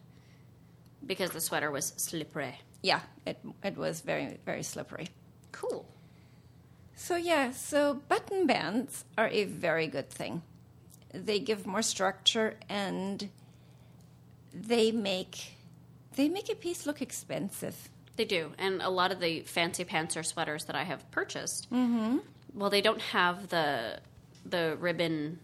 [1.05, 2.59] Because the sweater was slippery.
[2.81, 5.09] Yeah, it it was very very slippery.
[5.51, 5.87] Cool.
[6.95, 10.41] So yeah, so button bands are a very good thing.
[11.23, 13.29] They give more structure and
[14.53, 15.55] they make
[16.15, 17.89] they make a piece look expensive.
[18.15, 18.53] They do.
[18.57, 22.19] And a lot of the fancy pants or sweaters that I have purchased, mm-hmm.
[22.53, 23.99] well, they don't have the
[24.45, 25.39] the ribbon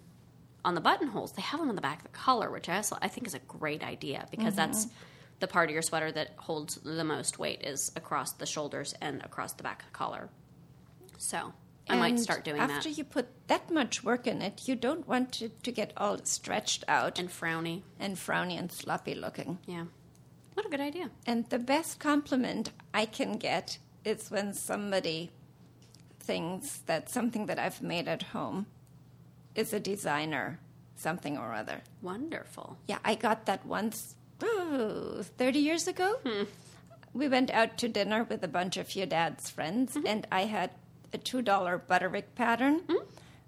[0.64, 1.34] on the buttonholes.
[1.34, 3.34] They have them on the back of the collar, which I, also, I think is
[3.34, 4.72] a great idea because mm-hmm.
[4.72, 4.88] that's
[5.40, 9.24] the part of your sweater that holds the most weight is across the shoulders and
[9.24, 10.30] across the back of the collar.
[11.18, 11.54] So
[11.90, 12.98] I might start doing after that.
[12.98, 16.84] you put that much work in it, you don't want it to get all stretched
[16.88, 17.82] out And frowny.
[18.00, 19.58] and frowny and sloppy looking.
[19.68, 19.86] Yeah.
[20.54, 21.10] What a good idea.
[21.26, 25.32] And the best compliment I can get is when somebody
[26.20, 28.68] thinks that something that I've made at home
[29.56, 30.60] is a designer,
[30.96, 31.82] something or other.
[32.02, 32.78] Wonderful.
[32.88, 36.20] Yeah, I got that once, oh, 30 years ago.
[36.26, 36.44] Hmm.
[37.14, 40.08] We went out to dinner with a bunch of your dad's friends, mm-hmm.
[40.08, 40.72] and I had
[41.14, 42.82] a $2 Butterick pattern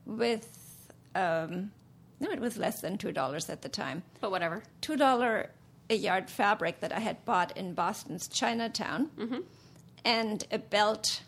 [0.05, 1.71] with, um,
[2.19, 4.03] no, it was less than $2 at the time.
[4.21, 4.63] But whatever.
[4.81, 5.47] $2
[5.89, 9.09] a yard fabric that I had bought in Boston's Chinatown,
[10.05, 11.21] and a belt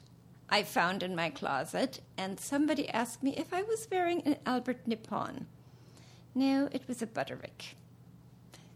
[0.50, 2.02] I found in my closet.
[2.18, 5.46] And somebody asked me if I was wearing an Albert Nipon.
[6.34, 7.76] No, it was a Butterick.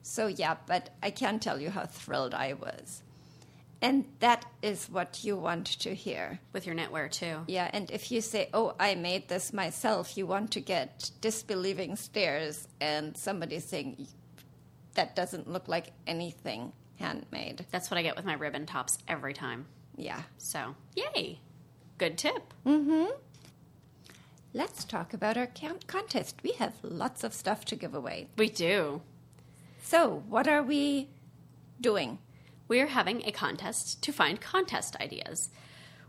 [0.02, 3.04] So, yeah, but I can't tell you how thrilled I was.
[3.82, 6.40] And that is what you want to hear.
[6.52, 7.40] With your knitwear, too.
[7.48, 11.96] Yeah, and if you say, oh, I made this myself, you want to get disbelieving
[11.96, 14.08] stares and somebody saying,
[14.96, 17.66] that doesn't look like anything handmade.
[17.72, 19.66] That's what I get with my ribbon tops every time.
[19.96, 20.22] Yeah.
[20.38, 21.40] So, yay.
[21.98, 22.54] Good tip.
[22.66, 23.06] Mm hmm.
[24.54, 25.48] Let's talk about our
[25.88, 26.38] contest.
[26.44, 28.28] We have lots of stuff to give away.
[28.36, 29.02] We do.
[29.84, 31.10] So, what are we
[31.80, 32.18] doing?
[32.70, 35.50] We are having a contest to find contest ideas,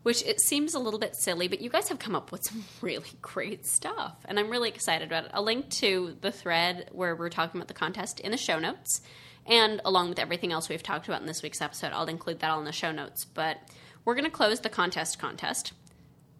[0.03, 2.65] which it seems a little bit silly, but you guys have come up with some
[2.83, 5.31] really great stuff, and I'm really excited about it.
[5.33, 9.01] I'll link to the thread where we're talking about the contest in the show notes,
[9.47, 12.51] and along with everything else we've talked about in this week's episode, I'll include that
[12.51, 13.25] all in the show notes.
[13.25, 13.57] But
[14.05, 15.73] we're going to close the contest contest.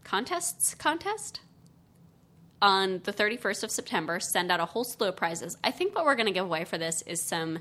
[0.05, 1.41] Contests contest?
[2.63, 5.57] on the 31st of September, send out a whole slew of prizes.
[5.65, 7.61] I think what we're going to give away for this is some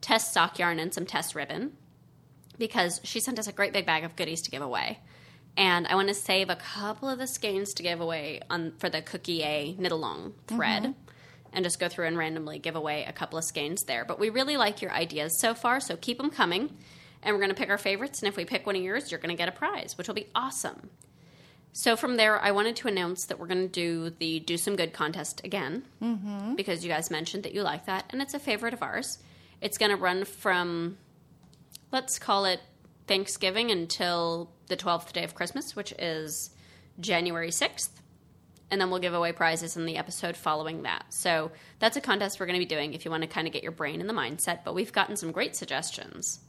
[0.00, 1.72] test sock yarn and some test ribbon
[2.58, 5.00] because she sent us a great big bag of goodies to give away.
[5.56, 8.90] And I want to save a couple of the skeins to give away on for
[8.90, 10.94] the Cookie A knit along thread
[11.52, 14.04] and just go through and randomly give away a couple of skeins there.
[14.04, 16.76] But we really like your ideas so far, so keep them coming.
[17.22, 18.20] And we're going to pick our favorites.
[18.20, 20.14] And if we pick one of yours, you're going to get a prize, which will
[20.14, 20.90] be awesome.
[21.72, 24.76] So from there, I wanted to announce that we're going to do the Do Some
[24.76, 26.54] Good contest again mm-hmm.
[26.54, 29.18] because you guys mentioned that you like that, and it's a favorite of ours.
[29.60, 30.96] It's going to run from,
[31.92, 32.60] let's call it
[33.06, 36.50] Thanksgiving until the 12th day of Christmas, which is
[37.00, 37.90] January 6th.
[38.70, 41.06] And then we'll give away prizes in the episode following that.
[41.10, 43.52] So that's a contest we're going to be doing if you want to kind of
[43.52, 44.64] get your brain in the mindset.
[44.64, 46.40] But we've gotten some great suggestions.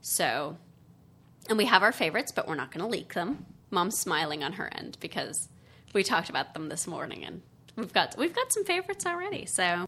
[0.00, 0.56] So,
[1.48, 3.46] and we have our favorites, but we're not going to leak them.
[3.70, 5.48] Mom's smiling on her end because
[5.92, 7.42] we talked about them this morning, and
[7.76, 9.46] we've got we've got some favorites already.
[9.46, 9.86] So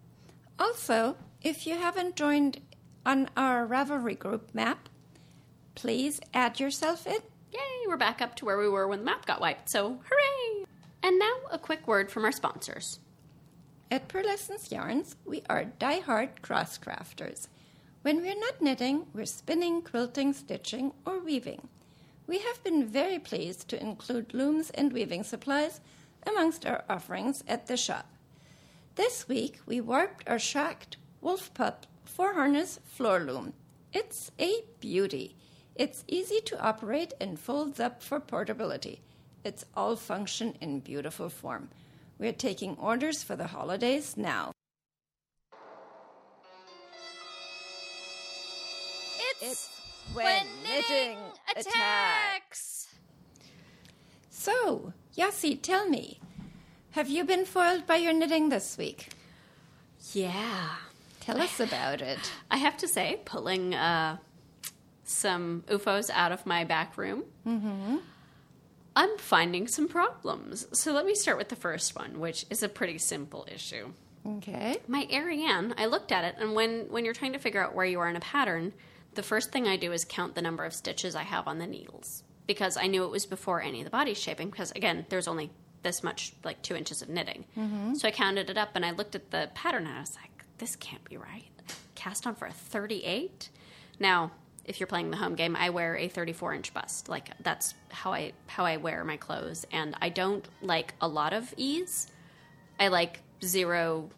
[0.59, 2.61] Also, if you haven't joined
[3.09, 4.90] on our Ravelry group map,
[5.75, 7.16] please add yourself in.
[7.51, 9.71] yay, we're back up to where we were when the map got wiped.
[9.71, 10.66] So hooray!
[11.03, 12.99] And now a quick word from our sponsors.
[13.90, 17.49] At Purlescence Yarns, we are die-hard cross crafters.
[18.03, 21.66] When we're not knitting, we're spinning, quilting, stitching, or weaving.
[22.27, 25.81] We have been very pleased to include looms and weaving supplies
[26.27, 28.12] amongst our offerings at the shop.
[28.97, 33.53] This week, we warped our Schacht Wolf Pup four harness floor loom.
[33.92, 35.37] It's a beauty.
[35.75, 39.01] It's easy to operate and folds up for portability.
[39.44, 41.68] It's all function in beautiful form.
[42.18, 44.53] We're taking orders for the holidays now.
[49.40, 49.71] It's,
[50.12, 51.18] when knitting
[51.57, 52.88] attacks.
[54.31, 56.21] So, Yassi, tell me,
[56.90, 59.11] have you been foiled by your knitting this week?
[60.12, 60.88] Yeah.
[61.29, 62.19] Tell us about it.
[62.51, 64.17] I have to say, pulling uh,
[65.05, 67.25] some UFOs out of my back room,
[68.97, 70.67] I'm finding some problems.
[70.73, 73.93] So let me start with the first one, which is a pretty simple issue.
[74.27, 74.79] Okay.
[74.88, 77.87] My Ariane, I looked at it, and when, when you're trying to figure out where
[77.87, 78.73] you are in a pattern,
[79.14, 81.67] the first thing I do is count the number of stitches I have on the
[81.67, 84.49] needles because I knew it was before any of the body shaping.
[84.51, 85.51] Because again, there's only
[85.83, 87.45] this much, like two inches of knitting.
[87.97, 90.38] So I counted it up and I looked at the pattern and I was like,
[90.59, 91.51] this can't be right.
[91.94, 93.49] Cast on for a 38.
[93.99, 94.33] Now,
[94.64, 97.09] if you're playing the home game, I wear a 34 inch bust.
[97.09, 101.33] Like that's how I how I wear my clothes, and I don't like a lot
[101.33, 102.07] of ease.
[102.79, 104.11] I like zero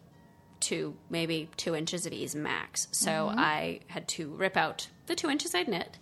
[0.61, 2.87] to maybe two inches of ease max.
[2.91, 3.39] So mm-hmm.
[3.39, 5.97] I had to rip out the two inches I'd knit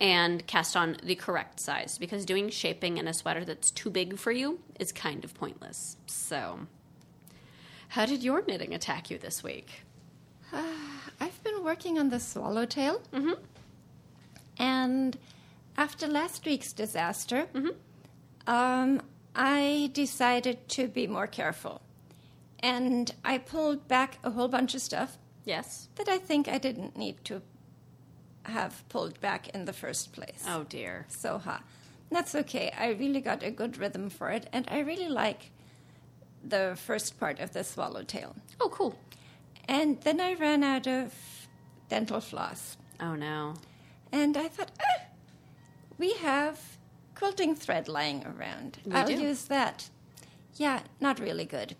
[0.00, 4.18] and cast on the correct size because doing shaping in a sweater that's too big
[4.18, 5.96] for you is kind of pointless.
[6.06, 6.60] So,
[7.88, 9.82] how did your knitting attack you this week?
[10.52, 13.00] I've been working on the swallowtail.
[13.12, 13.32] Mm-hmm.
[14.58, 15.16] And
[15.76, 17.46] after last week's disaster,
[18.46, 19.02] um,
[19.34, 21.80] I decided to be more careful.
[22.60, 25.88] And I pulled back a whole bunch of stuff Yes.
[25.96, 27.40] that I think I didn't need to
[28.44, 30.44] have pulled back in the first place.
[30.46, 31.06] Oh dear.
[31.08, 31.62] So, ha.
[32.10, 32.72] That's okay.
[32.76, 35.50] I really got a good rhythm for it, and I really like
[36.48, 38.36] the first part of the swallowtail.
[38.60, 38.98] Oh, cool.
[39.66, 41.14] And then I ran out of
[41.88, 42.76] dental floss.
[43.00, 43.54] Oh no.
[44.10, 45.04] And I thought, ah,
[45.98, 46.78] we have
[47.14, 48.78] quilting thread lying around.
[48.84, 49.14] We I'll do.
[49.14, 49.90] use that.
[50.56, 51.76] Yeah, not really good.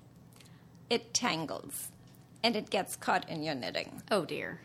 [0.91, 1.89] It tangles
[2.43, 4.03] and it gets caught in your knitting.
[4.11, 4.61] Oh dear.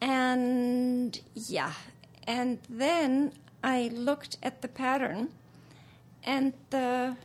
[0.00, 1.72] And yeah,
[2.26, 3.32] and then
[3.62, 5.28] I looked at the pattern
[6.24, 7.16] and the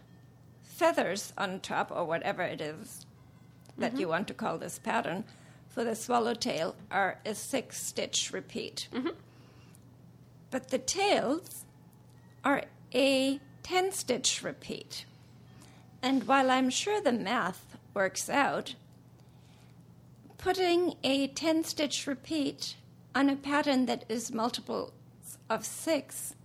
[0.75, 3.05] feathers on top, or whatever it is
[3.77, 4.09] that you mm-hmm.
[4.09, 5.23] want to call this pattern,
[5.69, 8.87] for the swallowtail are a six stitch repeat.
[8.93, 9.09] Mm-hmm.
[10.51, 11.65] but the tails
[12.43, 12.63] are
[12.93, 15.05] a 10 stitch repeat.
[16.01, 18.75] And while I'm sure the math works out,
[20.37, 22.75] putting a 10 stitch repeat
[23.13, 24.91] on a pattern that is multiples
[25.49, 26.35] of six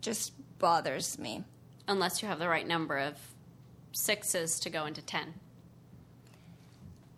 [0.00, 1.44] just bothers me.
[1.90, 3.16] Unless you have the right number of
[3.90, 5.34] sixes to go into 10.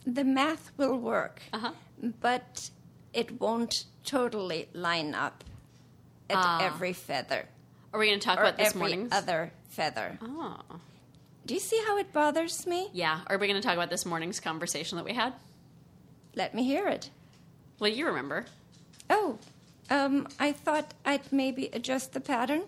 [0.07, 1.73] The math will work, Uh-huh.
[2.21, 2.71] but
[3.13, 5.45] it won't totally line up
[6.31, 6.65] at Ah.
[6.65, 7.47] every feather
[7.93, 9.13] Are we going to talk about this every morning's?
[9.13, 10.19] other feather.
[10.23, 10.59] Oh.
[11.45, 12.89] Do you see how it bothers me?
[12.95, 13.21] Yeah.
[13.27, 15.35] Are we going to talk about this morning's conversation that we had?
[16.35, 17.11] Let me hear it.
[17.79, 18.47] Well, you remember.
[19.11, 19.39] Oh,
[19.91, 22.63] um, I thought I'd maybe adjust the pattern.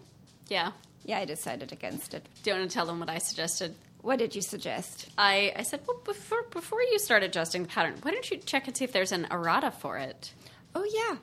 [0.49, 0.73] Yeah.
[1.05, 2.27] Yeah, I decided against it.
[2.43, 3.75] Do you want to tell them what I suggested?
[4.01, 5.09] What did you suggest?
[5.17, 8.67] I, I said, well, before, before you start adjusting the pattern, why don't you check
[8.67, 10.33] and see if there's an errata for it?
[10.75, 11.17] Oh, yeah.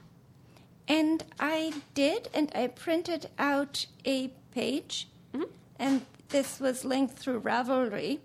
[0.87, 5.07] And I did, and I printed out a page,
[5.79, 8.19] and this was linked through Ravelry.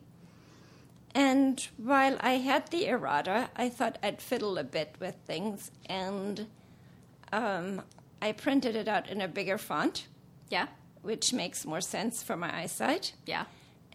[1.14, 6.46] And while I had the errata, I thought I'd fiddle a bit with things, and
[7.32, 7.82] um,
[8.20, 10.06] I printed it out in a bigger font,
[10.50, 10.66] Yeah?
[11.06, 13.14] Which makes more sense for my eyesight.
[13.26, 13.44] Yeah.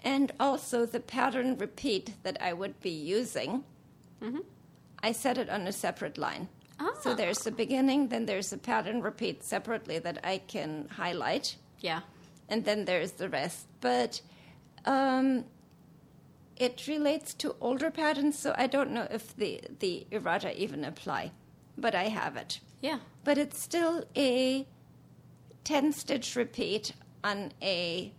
[0.03, 3.63] And also the pattern repeat that I would be using,
[5.03, 6.47] I set it on a separate line.
[7.03, 7.13] So Ah.
[7.13, 12.01] there's the beginning, then there's a pattern repeat separately that I can highlight, Yeah.
[12.49, 13.67] and then there's the rest.
[13.81, 14.21] But
[14.85, 15.45] um,
[16.57, 21.31] it relates to older patterns, so I don't know if the, the errata even apply.
[21.77, 22.59] But I have it.
[22.81, 22.99] Yeah.
[23.23, 24.65] But it's still a
[25.63, 26.93] 10 stitch repeat
[27.23, 28.11] on a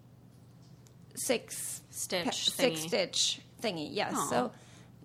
[1.15, 2.89] six Stitch pa- six thingy.
[2.89, 3.89] stitch thingy.
[3.93, 4.15] Yes.
[4.17, 4.29] Aw.
[4.31, 4.53] So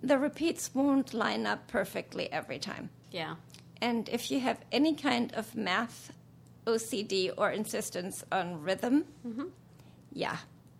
[0.02, 2.90] the repeats won't line up perfectly every time.
[3.10, 3.36] Yeah.
[3.80, 6.12] And if you have any kind of math
[6.66, 9.46] OCD or insistence on rhythm, Mm-hmm.
[10.12, 10.38] yeah,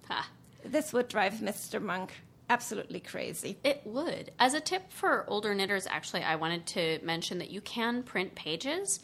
[0.09, 0.29] Ha.
[0.65, 1.81] this would drive Mr.
[1.81, 2.13] Monk
[2.51, 3.59] absolutely crazy.
[3.63, 4.33] It would.
[4.39, 8.35] As a tip for older knitters, actually, I wanted to mention that you can print
[8.35, 9.01] pages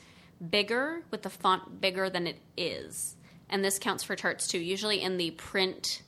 [0.50, 3.16] bigger with the font bigger than it is.
[3.48, 4.58] And this counts for charts too.
[4.58, 6.02] Usually in the print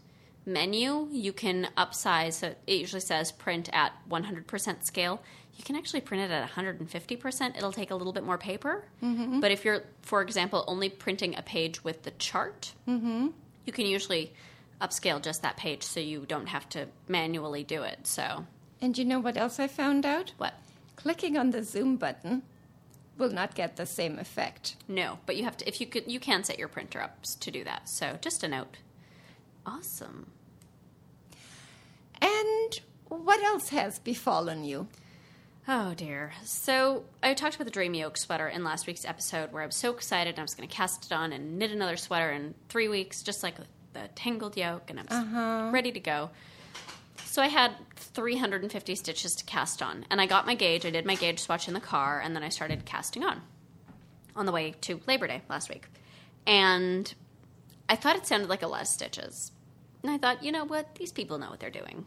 [0.45, 2.34] menu, you can upsize.
[2.34, 5.22] So it usually says print at 100% scale.
[5.57, 7.57] You can actually print it at 150%.
[7.57, 8.84] It'll take a little bit more paper.
[9.03, 9.41] Mm-hmm.
[9.41, 13.28] But if you're, for example, only printing a page with the chart, mm-hmm.
[13.64, 14.32] you can usually
[14.80, 18.07] upscale just that page so you don't have to manually do it.
[18.07, 18.45] So,
[18.82, 20.32] And you know what else I found out?
[20.37, 20.55] what?
[20.97, 22.43] Clicking on the zoom button
[23.19, 24.77] will not get the same effect.
[24.89, 27.51] No, but you have to if you could you can set your printer up to
[27.51, 27.89] do that.
[27.89, 28.79] So, just a note.
[29.64, 30.31] Awesome.
[32.21, 34.89] And what else has befallen you?
[35.69, 36.33] Oh dear.
[36.45, 39.75] So I talked about the Dreamy Oak sweater in last week's episode where I was
[39.75, 42.55] so excited and I was going to cast it on and knit another sweater in
[42.69, 43.57] three weeks, just like
[43.93, 45.71] the tangled yoke, and I was uh-huh.
[45.73, 46.31] ready to go.
[47.25, 50.87] So I had 350 stitches to cast on, and I got my gauge.
[50.87, 53.43] I did my gauge swatch in the car, and then I started casting on
[54.37, 55.87] on the way to Labor Day last week.
[56.47, 57.12] And
[57.89, 59.51] I thought it sounded like a lot of stitches.
[60.03, 60.95] And I thought, you know what?
[60.97, 62.05] These people know what they're doing.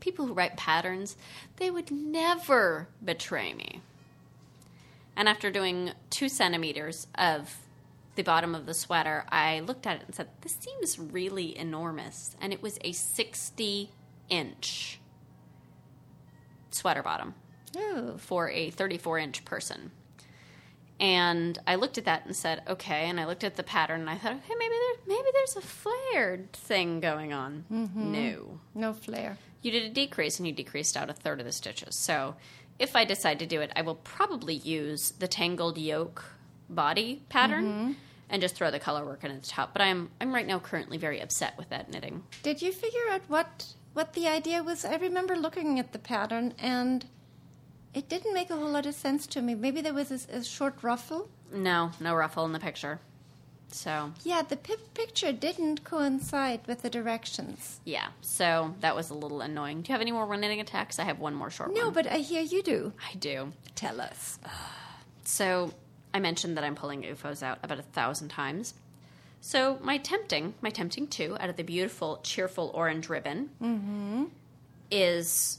[0.00, 1.16] People who write patterns,
[1.56, 3.80] they would never betray me.
[5.16, 7.56] And after doing two centimeters of
[8.14, 12.36] the bottom of the sweater, I looked at it and said, This seems really enormous.
[12.40, 13.90] And it was a 60
[14.32, 14.98] inch
[16.70, 17.34] sweater bottom
[17.76, 19.92] Oh, for a 34 inch person.
[21.00, 23.08] And I looked at that and said, okay.
[23.08, 25.60] And I looked at the pattern and I thought, okay, maybe there, maybe there's a
[25.62, 27.64] flared thing going on.
[27.72, 28.12] Mm-hmm.
[28.12, 29.38] No, no flare.
[29.62, 31.96] you did a decrease and you decreased out a third of the stitches.
[31.96, 32.36] So
[32.78, 36.24] if I decide to do it, I will probably use the tangled yoke
[36.68, 37.92] body pattern mm-hmm.
[38.28, 39.72] and just throw the color work in at the top.
[39.72, 42.22] But I'm I'm right now currently very upset with that knitting.
[42.42, 44.84] Did you figure out what what the idea was?
[44.84, 47.04] I remember looking at the pattern and
[47.94, 49.54] it didn't make a whole lot of sense to me.
[49.54, 51.28] Maybe there was a, a short ruffle.
[51.52, 52.98] No, no ruffle in the picture.
[53.70, 57.80] So Yeah, the pi- picture didn't coincide with the directions.
[57.86, 59.80] yeah, so that was a little annoying.
[59.82, 60.98] Do you have any more running attacks?
[60.98, 61.94] I have one more short No, one.
[61.94, 62.92] but I hear you do.
[63.10, 63.52] I do.
[63.74, 64.38] Tell us.
[65.24, 65.72] So
[66.12, 68.74] I mentioned that I'm pulling UFOs out about a thousand times.
[69.44, 73.50] So my tempting, my tempting two out of the beautiful, cheerful orange ribbon
[74.88, 75.58] is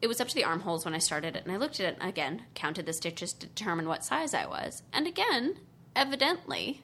[0.00, 1.98] it was up to the armholes when I started it, and I looked at it
[2.00, 5.58] again, counted the stitches to determine what size I was, and again,
[5.94, 6.82] evidently,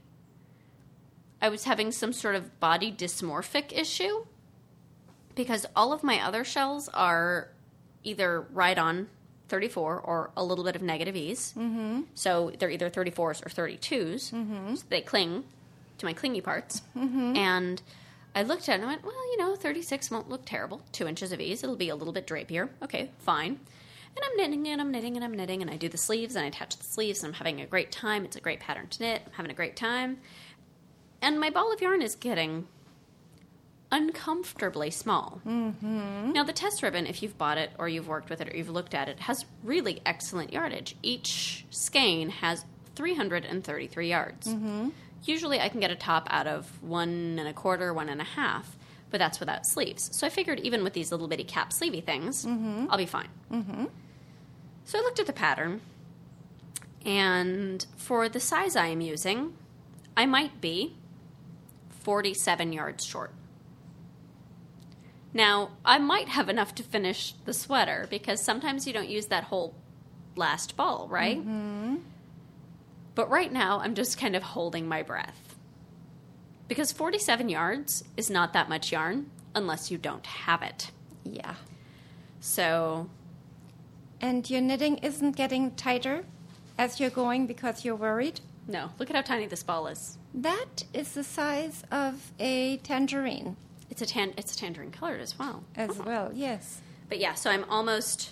[1.40, 4.26] I was having some sort of body dysmorphic issue
[5.34, 7.48] because all of my other shells are
[8.02, 9.08] either right on
[9.48, 11.54] 34 or a little bit of negative ease.
[11.56, 12.02] Mm-hmm.
[12.14, 14.32] So they're either 34s or 32s.
[14.32, 14.74] Mm-hmm.
[14.74, 15.44] So they cling
[15.98, 16.82] to my clingy parts.
[16.96, 17.36] Mm-hmm.
[17.36, 17.82] And
[18.34, 20.82] I looked at it and I went, well, you know, 36 won't look terrible.
[20.92, 21.62] Two inches of ease.
[21.62, 22.68] It'll be a little bit drapier.
[22.82, 23.60] Okay, fine.
[24.16, 26.44] And I'm knitting and I'm knitting and I'm knitting and I do the sleeves and
[26.44, 28.24] I attach the sleeves and I'm having a great time.
[28.24, 29.22] It's a great pattern to knit.
[29.26, 30.18] I'm having a great time.
[31.20, 32.66] And my ball of yarn is getting
[33.90, 35.40] uncomfortably small.
[35.46, 36.32] Mm-hmm.
[36.32, 38.68] Now, the test ribbon, if you've bought it or you've worked with it or you've
[38.68, 40.96] looked at it, has really excellent yardage.
[41.02, 42.64] Each skein has
[42.96, 44.48] 333 yards.
[44.48, 44.88] Mm-hmm.
[45.24, 48.24] Usually, I can get a top out of one and a quarter, one and a
[48.24, 48.76] half,
[49.10, 50.10] but that's without sleeves.
[50.12, 52.86] So I figured even with these little bitty cap sleevey things, mm-hmm.
[52.90, 53.28] I'll be fine.
[54.84, 55.80] So I looked at the pattern,
[57.06, 59.54] and for the size I am using,
[60.16, 60.94] I might be
[61.88, 63.32] 47 yards short.
[65.32, 69.44] Now, I might have enough to finish the sweater because sometimes you don't use that
[69.44, 69.74] whole
[70.36, 71.38] last ball, right?
[71.38, 71.96] Mm-hmm.
[73.14, 75.54] But right now, I'm just kind of holding my breath.
[76.68, 80.90] Because 47 yards is not that much yarn unless you don't have it.
[81.24, 81.54] Yeah.
[82.40, 83.08] So,
[84.20, 86.24] And your knitting isn't getting tighter
[86.76, 88.40] as you're going because you're worried?
[88.66, 90.16] no, look at how tiny this ball is.
[90.32, 93.56] That is the size of a tangerine
[93.90, 95.64] It's a tan- it's a tangerine colored as well.
[95.76, 96.02] as uh-huh.
[96.06, 96.80] well, yes.
[97.10, 98.30] But yeah, so I'm almost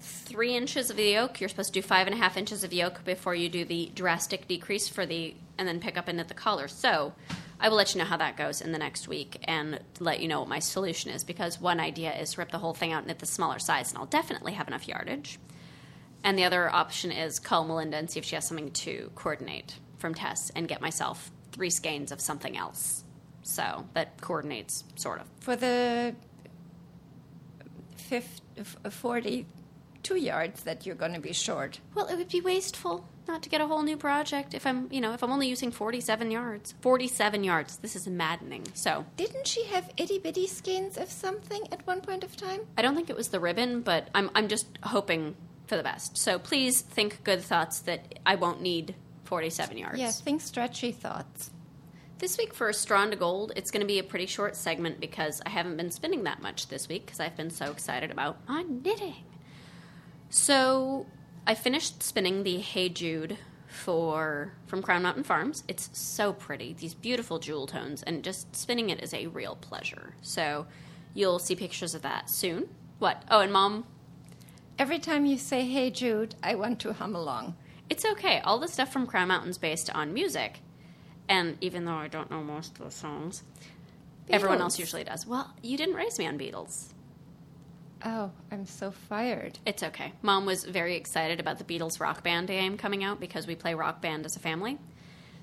[0.00, 1.40] three inches of the yoke.
[1.40, 3.90] You're supposed to do five and a half inches of yoke before you do the
[3.94, 6.68] drastic decrease for the, and then pick up and knit the collar.
[6.68, 7.12] So
[7.60, 10.28] I will let you know how that goes in the next week and let you
[10.28, 13.08] know what my solution is because one idea is rip the whole thing out and
[13.08, 15.38] knit the smaller size, and I'll definitely have enough yardage.
[16.22, 19.78] And the other option is call Melinda and see if she has something to coordinate
[19.98, 23.04] from Tess and get myself three skeins of something else.
[23.42, 25.26] So, that coordinates sort of.
[25.40, 26.14] For the
[27.96, 29.46] 50, 40
[30.08, 31.80] two yards that you're going to be short.
[31.94, 35.02] Well, it would be wasteful not to get a whole new project if I'm, you
[35.02, 36.74] know, if I'm only using 47 yards.
[36.80, 37.76] 47 yards.
[37.76, 38.64] This is maddening.
[38.72, 39.04] So.
[39.18, 42.60] Didn't she have itty bitty skeins of something at one point of time?
[42.78, 45.36] I don't think it was the ribbon, but I'm, I'm just hoping
[45.66, 46.16] for the best.
[46.16, 48.94] So please think good thoughts that I won't need
[49.24, 49.98] 47 yards.
[49.98, 51.50] Yeah, think stretchy thoughts.
[52.18, 55.42] This week for Straw into Gold, it's going to be a pretty short segment because
[55.44, 58.62] I haven't been spinning that much this week because I've been so excited about my
[58.62, 59.14] knitting.
[60.30, 61.06] So
[61.46, 65.64] I finished spinning the Hey Jude for from Crown Mountain Farms.
[65.68, 70.14] It's so pretty, these beautiful jewel tones, and just spinning it is a real pleasure.
[70.22, 70.66] So
[71.14, 72.68] you'll see pictures of that soon.
[72.98, 73.22] What?
[73.30, 73.84] Oh, and Mom,
[74.78, 77.56] Every time you say, hey, Jude, I want to hum along.
[77.90, 78.38] it's okay.
[78.40, 80.60] All the stuff from Crown Mountain's based on music,
[81.28, 83.42] and even though I don't know most of the songs,
[84.30, 85.26] everyone else usually does.
[85.26, 86.92] Well, you didn't raise me on Beatles.
[88.04, 89.58] Oh, I'm so fired.
[89.66, 90.12] It's okay.
[90.22, 93.74] Mom was very excited about the Beatles rock band game coming out because we play
[93.74, 94.78] rock band as a family.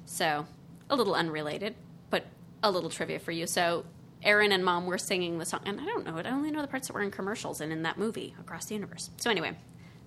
[0.06, 0.46] So,
[0.90, 1.76] a little unrelated,
[2.10, 2.26] but
[2.64, 3.46] a little trivia for you.
[3.46, 3.86] So,
[4.24, 6.26] Erin and Mom were singing the song, and I don't know it.
[6.26, 8.76] I only know the parts that were in commercials and in that movie, Across the
[8.76, 9.10] Universe.
[9.18, 9.58] So, anyway,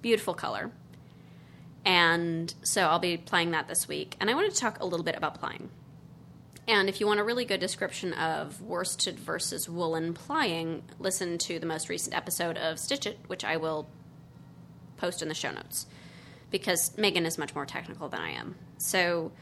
[0.00, 0.70] beautiful color.
[1.84, 4.16] And so, I'll be playing that this week.
[4.20, 5.68] And I wanted to talk a little bit about plying.
[6.68, 11.58] And if you want a really good description of worsted versus woolen plying, listen to
[11.58, 13.88] the most recent episode of Stitch It, which I will
[14.98, 15.86] post in the show notes
[16.50, 18.56] because Megan is much more technical than I am.
[18.76, 19.32] So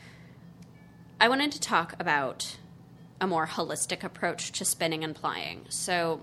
[1.21, 2.59] I wanted to talk about
[3.21, 5.67] a more holistic approach to spinning and plying.
[5.69, 6.23] So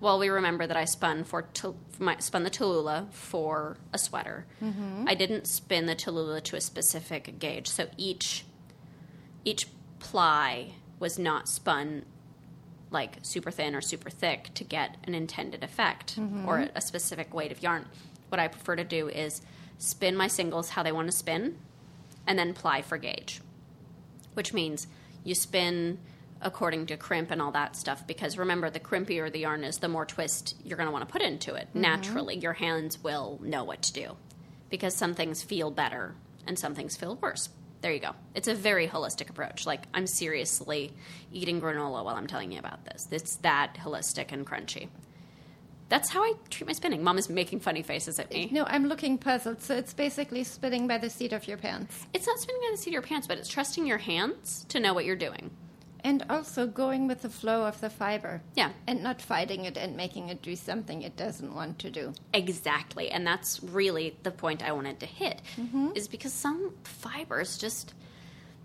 [0.00, 4.44] while we remember that I spun for tul- my, spun the Tallulah for a sweater,
[4.62, 5.04] mm-hmm.
[5.06, 7.68] I didn't spin the Tallulah to a specific gauge.
[7.68, 8.44] So each
[9.44, 9.68] each
[9.98, 12.04] ply was not spun
[12.90, 16.22] like super thin or super thick to get an intended effect or
[16.58, 16.76] mm-hmm.
[16.76, 17.84] a specific weight of yarn.
[18.28, 19.42] What I prefer to do is
[19.78, 21.58] spin my singles how they want to spin
[22.26, 23.40] and then ply for gauge,
[24.34, 24.86] which means
[25.24, 25.98] you spin
[26.40, 29.88] according to crimp and all that stuff because remember the crimpier the yarn is the
[29.88, 31.68] more twist you're going to want to put into it.
[31.68, 31.80] Mm-hmm.
[31.80, 34.16] Naturally your hands will know what to do
[34.70, 36.14] because some things feel better
[36.46, 37.48] and some things feel worse
[37.82, 38.12] there you go.
[38.34, 39.66] It's a very holistic approach.
[39.66, 40.92] Like i'm seriously
[41.32, 43.08] eating granola while i'm telling you about this.
[43.10, 44.88] It's that holistic and crunchy.
[45.88, 47.04] That's how i treat my spinning.
[47.04, 48.48] Mom is making funny faces at me.
[48.50, 49.62] No, I'm looking puzzled.
[49.62, 52.06] So it's basically spinning by the seat of your pants.
[52.12, 54.80] it's not spinning by the seat of your pants but it's trusting your hands to
[54.80, 55.50] know what you're doing
[56.06, 58.40] And also going with the flow of the fiber.
[58.54, 58.70] Yeah.
[58.86, 62.12] And not fighting it and making it do something it doesn't want to do.
[62.32, 63.10] Exactly.
[63.10, 65.88] And that's really the point I wanted to hit mm-hmm.
[65.96, 67.92] is because some fibers just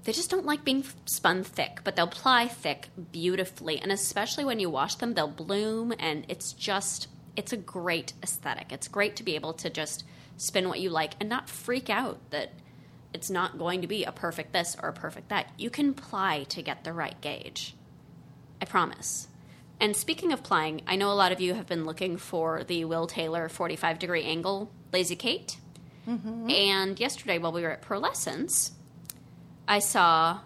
[0.03, 3.79] they just don't like being spun thick, but they'll ply thick beautifully.
[3.79, 8.71] And especially when you wash them, they'll bloom and it's just it's a great aesthetic.
[8.71, 10.03] It's great to be able to just
[10.37, 12.53] spin what you like and not freak out that
[13.13, 15.51] it's not going to be a perfect this or a perfect that.
[15.57, 17.75] You can ply to get the right gauge.
[18.61, 19.27] I promise.
[19.79, 22.85] And speaking of plying, I know a lot of you have been looking for the
[22.85, 25.57] Will Taylor 45 degree angle Lazy Kate.
[26.51, 28.71] And yesterday, while we were at Purlescence,
[29.67, 30.39] I saw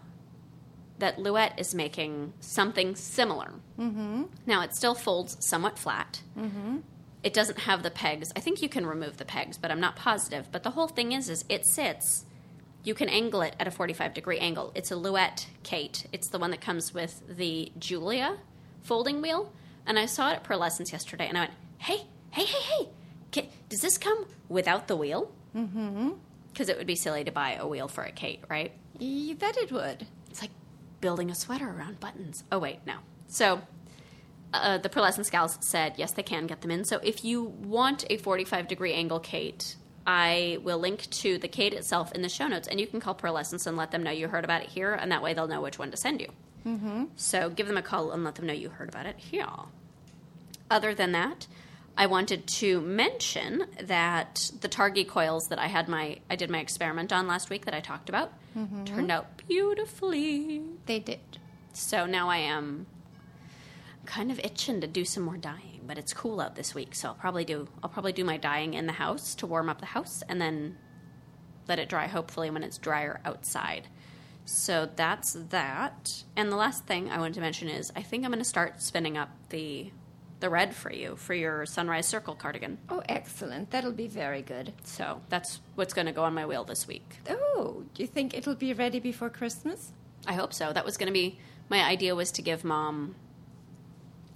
[1.00, 3.52] that Louët is making something similar.
[3.80, 4.24] Mm-hmm.
[4.46, 6.22] Now, it still folds somewhat flat.
[6.38, 6.78] Mm-hmm.
[7.24, 8.32] It doesn't have the pegs.
[8.36, 10.50] I think you can remove the pegs, but I'm not positive.
[10.52, 12.26] But the whole thing is, is it sits.
[12.86, 14.72] You can angle it at a 45 degree angle.
[14.76, 16.06] It's a Louët Kate.
[16.14, 18.38] It's the one that comes with the Julia
[18.82, 19.52] folding wheel.
[19.88, 22.90] And I saw it at Purlescence yesterday, and I went, "Hey, hey, hey, hey!
[23.34, 26.12] Ca- Does this come without the wheel?" Mm-hmm.
[26.54, 28.72] Because it would be silly to buy a wheel for a Kate, right?
[29.00, 30.08] You bet it would.
[30.30, 30.52] It's like
[31.02, 32.44] building a sweater around buttons.
[32.52, 32.96] Oh, wait, no.
[33.28, 33.62] So
[34.54, 36.86] uh, the Purlescence gals said, yes, they can get them in.
[36.86, 39.76] So if you want a 45 degree angle Kate,
[40.08, 43.16] I will link to the Kate itself in the show notes, and you can call
[43.16, 45.62] Purlescence and let them know you heard about it here, and that way they'll know
[45.62, 46.30] which one to send you.
[46.66, 47.06] Mm-hmm.
[47.16, 49.48] So give them a call and let them know you heard about it here.
[50.70, 51.48] Other than that,
[51.98, 56.60] I wanted to mention that the Targi coils that I had my I did my
[56.60, 58.34] experiment on last week that I talked about
[58.86, 60.62] turned out beautifully.
[60.86, 61.20] They did.
[61.74, 62.88] So now I am
[64.06, 67.10] kind of itching to do some more dyeing, but it's cool out this week, so
[67.10, 69.88] I'll probably do I'll probably do my dyeing in the house to warm up the
[69.88, 70.78] house and then
[71.68, 73.88] let it dry hopefully when it's drier outside.
[74.46, 76.24] So that's that.
[76.36, 78.82] And the last thing I wanted to mention is I think I'm going to start
[78.82, 79.92] spinning up the
[80.42, 82.78] the red for you for your sunrise circle cardigan.
[82.90, 83.72] Oh, excellent.
[83.72, 84.74] That'll be very good.
[84.84, 87.20] So that's what's going to go on my wheel this week.
[87.30, 89.94] Oh, do you think it'll be ready before Christmas?
[90.28, 90.74] I hope so.
[90.74, 91.40] That was going to be
[91.70, 93.16] my idea was to give mom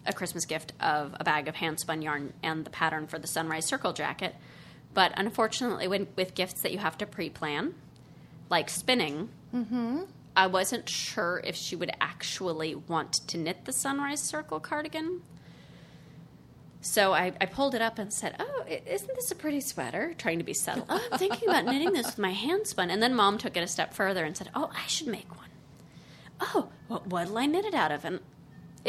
[0.10, 3.28] a Christmas gift of a bag of hand spun yarn and the pattern for the
[3.28, 4.36] sunrise circle jacket.
[4.93, 7.76] But unfortunately, when, with gifts that you have to pre plan,
[8.49, 10.01] like spinning, mm-hmm.
[10.36, 15.22] I wasn't sure if she would actually want to knit the sunrise circle cardigan.
[16.82, 20.39] So I, I pulled it up and said, "Oh, isn't this a pretty sweater?" Trying
[20.39, 20.86] to be subtle.
[20.89, 22.89] oh, I'm thinking about knitting this with my hand spun.
[22.89, 25.49] And then mom took it a step further and said, "Oh, I should make one."
[26.41, 28.05] Oh, what what'll I knit it out of?
[28.05, 28.22] And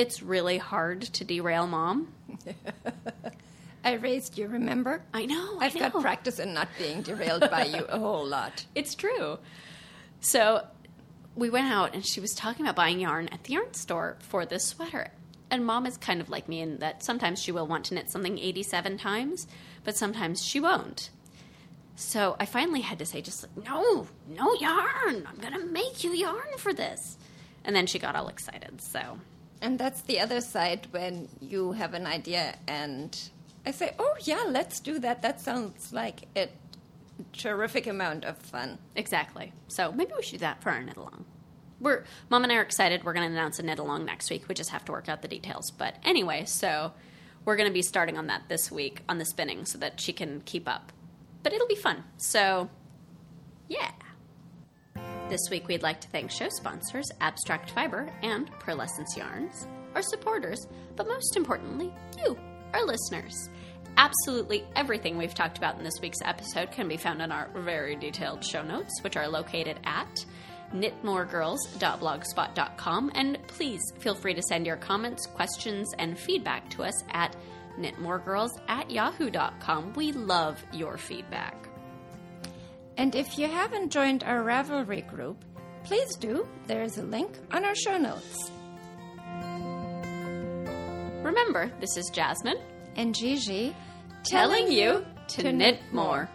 [0.01, 2.09] it's really hard to derail mom.
[3.85, 5.03] I raised you, remember?
[5.13, 5.59] I know.
[5.61, 8.65] I've I got practice in not being derailed by you a whole lot.
[8.75, 9.39] It's true.
[10.21, 10.67] So
[11.37, 14.47] we went out and she was talking about buying yarn at the yarn store for
[14.47, 15.09] this sweater.
[15.51, 18.09] And mom is kind of like me in that sometimes she will want to knit
[18.09, 19.47] something 87 times,
[19.85, 21.11] but sometimes she won't.
[21.95, 25.27] So I finally had to say, just like, no, no yarn.
[25.27, 27.19] I'm going to make you yarn for this.
[27.65, 28.81] And then she got all excited.
[28.81, 29.19] So
[29.63, 33.17] And that's the other side when you have an idea and
[33.67, 35.21] I say, oh, yeah, let's do that.
[35.23, 36.49] That sounds like a
[37.33, 38.79] terrific amount of fun.
[38.97, 39.53] Exactly.
[39.69, 41.27] So maybe we should do that for our knit along.
[41.79, 43.05] We're mom and I are excited.
[43.05, 44.49] We're going to announce a knit along next week.
[44.49, 45.71] We just have to work out the details.
[45.71, 46.93] But anyway, so
[47.45, 50.13] we're going to be starting on that this week on the spinning so that she
[50.13, 50.93] can keep up.
[51.43, 52.05] But it'll be fun.
[52.17, 52.71] So
[53.69, 53.93] yeah.
[55.31, 60.67] This week we'd like to thank show sponsors Abstract Fiber and Purlescence Yarns, our supporters,
[60.97, 62.37] but most importantly, you,
[62.75, 63.49] our listeners.
[63.97, 67.95] Absolutely everything we've talked about in this week's episode can be found in our very
[67.95, 70.27] detailed show notes, which are located at
[70.75, 73.13] knitmoregirls.blogspot.com.
[73.15, 77.37] And please feel free to send your comments, questions, and feedback to us at
[77.79, 79.93] knitmoregirls at yahoo.com.
[79.93, 81.70] We love your feedback.
[83.01, 85.43] And if you haven't joined our Ravelry group,
[85.85, 86.47] please do.
[86.67, 88.51] There is a link on our show notes.
[91.25, 92.61] Remember, this is Jasmine
[92.97, 93.75] And Gigi,
[94.23, 96.29] telling you to knit more.